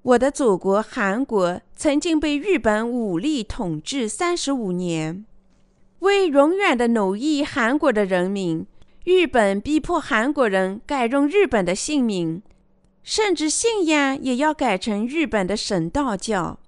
[0.00, 5.26] 我的祖国韩国曾经被日本武力统治三十五年，
[5.98, 8.64] 为永远的奴役韩国的人民，
[9.04, 12.42] 日本逼迫韩国人改用日本的姓名。
[13.02, 16.58] 甚至信仰也要改成日本的神道教。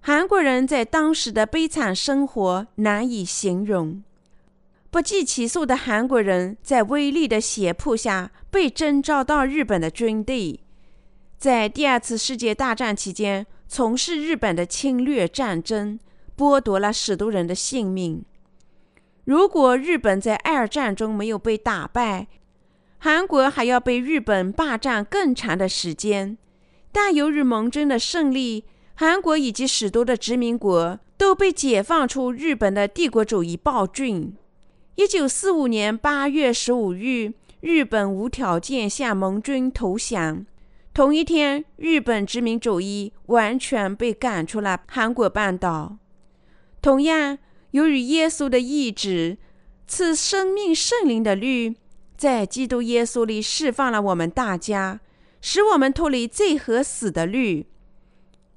[0.00, 4.02] 韩国人在当时的悲惨生活难以形容。
[4.94, 10.60] 不计其数的韩国人在威力的胁迫下被征召到日本的军队，
[11.36, 15.98] 在第二次世界大战期间从事日本的侵略战争，
[16.36, 18.24] 剥夺了许多人的性命。
[19.24, 22.28] 如果日本在二战中没有被打败，
[22.98, 26.38] 韩国还要被日本霸占更长的时间，
[26.92, 28.64] 但由于盟军的胜利，
[28.94, 34.36] 韩国以及许多的殖民国都被解放出日本的帝国主义暴君。
[34.96, 40.46] 一九四五年八月十五日，日本无条件向盟军投降。
[40.92, 45.98] 同一天，日本殖民主义完全被赶出了韩国半岛。
[46.80, 47.36] 同样，
[47.72, 49.38] 由于耶稣的意志，
[49.88, 51.74] 赐生命圣灵的律。
[52.16, 55.00] 在基督耶稣里释放了我们大家，
[55.40, 57.66] 使我们脱离罪和死的律。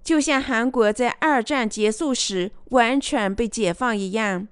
[0.04, 4.48] 就像韩国在二战结束时完全被解放一样。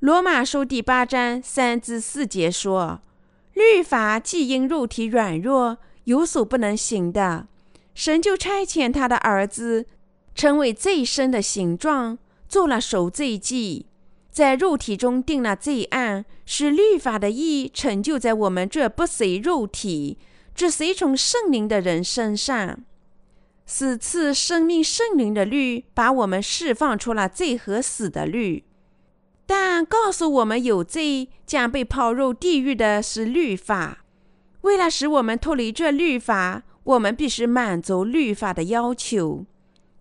[0.00, 3.00] 罗马书第八章三至四节说
[3.54, 7.48] ：“律法既因肉体软弱有所不能行的，
[7.94, 9.86] 神就差遣他的儿子，
[10.36, 12.16] 成为最深的形状，
[12.48, 13.86] 做了赎罪祭，
[14.30, 20.16] 在肉体中定了罪案，使律法的义成就在我们这不随肉体，
[20.54, 22.78] 只随从圣灵的人身上。
[23.66, 28.62] 此次生命圣灵的律，把我们释放出了罪和死的律。”
[29.50, 34.04] 但告诉我们有罪将被抛入地狱的是律法。
[34.60, 39.46] 为了使我们脱离这律法，我们必须满足律法的要求。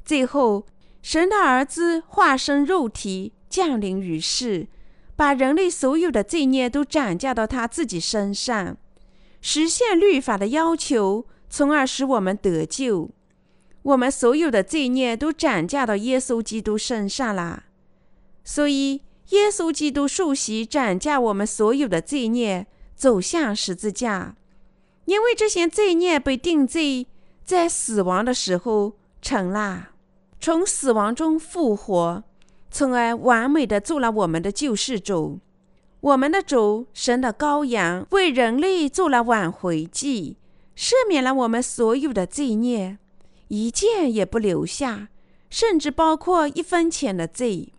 [0.04, 0.66] 最后，
[1.02, 4.68] 神的儿子化身肉体降临于世，
[5.16, 8.76] 把人类所有的罪孽都转嫁到他自己身上，
[9.40, 13.12] 实现律法的要求，从而使我们得救。
[13.84, 17.64] 我们所有的罪孽都转嫁到耶稣基督身上了，
[18.44, 19.04] 所以。
[19.30, 22.66] 耶稣基督受洗，斩价我们所有的罪孽，
[22.96, 24.38] 走向十字架。
[25.04, 27.08] 因为这些罪孽被定罪，
[27.44, 29.90] 在死亡的时候成了，
[30.40, 32.24] 从死亡中复活，
[32.72, 35.40] 从而完美的做了我们的救世主。
[36.00, 40.38] 我们的主，神的羔羊，为人类做了挽回祭，
[40.78, 42.98] 赦免了我们所有的罪孽，
[43.50, 45.10] 一件也不留下，
[45.50, 47.74] 甚至包括一分钱的罪。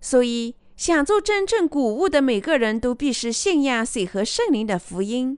[0.00, 0.56] 所以。
[0.80, 5.36] 想做真正谷物的每个人都必须信仰水和圣灵的福音。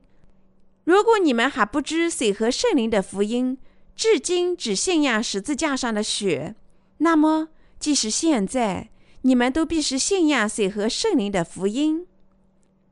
[0.85, 3.59] 如果你们还不知水和圣灵的福音，
[3.97, 6.55] 至今只信仰十字架上的血，
[6.99, 7.49] 那么
[7.81, 8.91] 即使现在，
[9.23, 12.07] 你们都必须信仰水和圣灵的福音。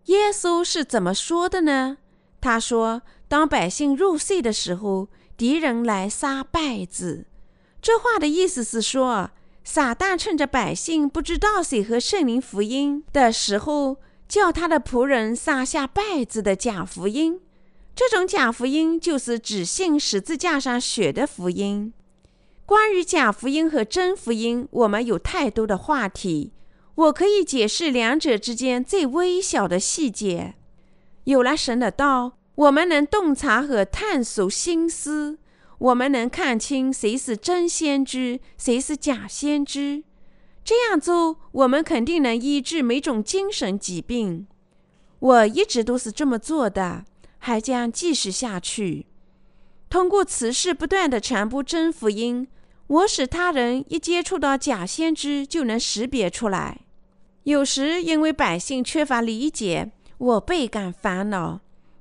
[0.07, 1.99] 耶稣是怎么说的呢？
[2.41, 7.27] 他说：“当百姓入睡的时候，敌人来杀败子。”
[7.81, 9.31] 这话的意思是说。
[9.63, 13.99] 撒旦趁着百姓不知道谁和圣灵福音的时候，
[14.29, 17.41] 叫他的仆人撒下稗子的假福音。
[17.95, 21.93] 这种假福音就是只信十字架上血的福音。
[22.65, 26.53] 关于假福音和真福音，我们有太多的话题。
[26.95, 30.55] 我可以解释两者之间最微小的细节。
[31.25, 35.39] 有了神的道，我们能洞察和探索心思。
[35.81, 40.05] 我们能看清谁是真先知，谁是假先知。
[40.63, 44.47] 这样做，我们肯定能医治每种精神疾病。
[45.21, 47.07] 我一直都是这么做的，
[47.39, 49.07] 还将继续下去。
[49.89, 52.47] 通过此事不断的传播真福音，
[52.87, 56.83] 我使他人一接触到假先知就能识别出来。
[57.45, 61.61] 有时因为百姓缺乏理解，我倍感烦恼。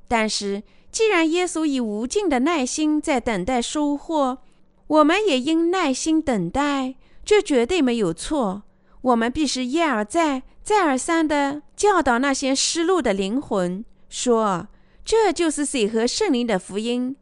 [0.10, 0.64] 但是。
[0.92, 4.40] 既然耶稣以无尽的耐心在等待收获，
[4.88, 8.64] 我们也应耐心等待，这绝对没有错。
[9.02, 14.68] 我们必须一而再、再而三地教导那些失落的灵魂，说
[15.06, 17.16] ：“这就是水和圣灵的福音。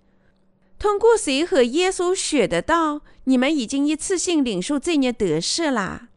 [0.79, 6.07] 通过水和耶稣血的道，你们已经一次性领受罪孽得赦了。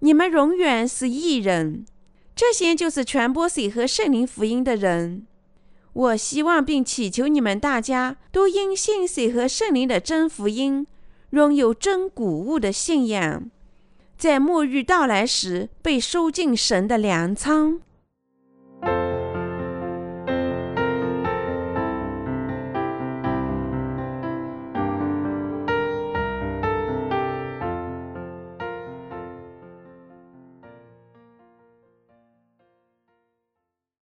[0.00, 1.86] 你们永远是异人。
[2.34, 5.26] 这些就是传播水和圣灵福音的人。”
[5.92, 10.86] 我希望并祈求你们大家都因信水和圣灵的真福音，
[11.30, 13.50] 拥有真谷物的信仰，
[14.16, 17.80] 在末日到来时被收进神的粮仓。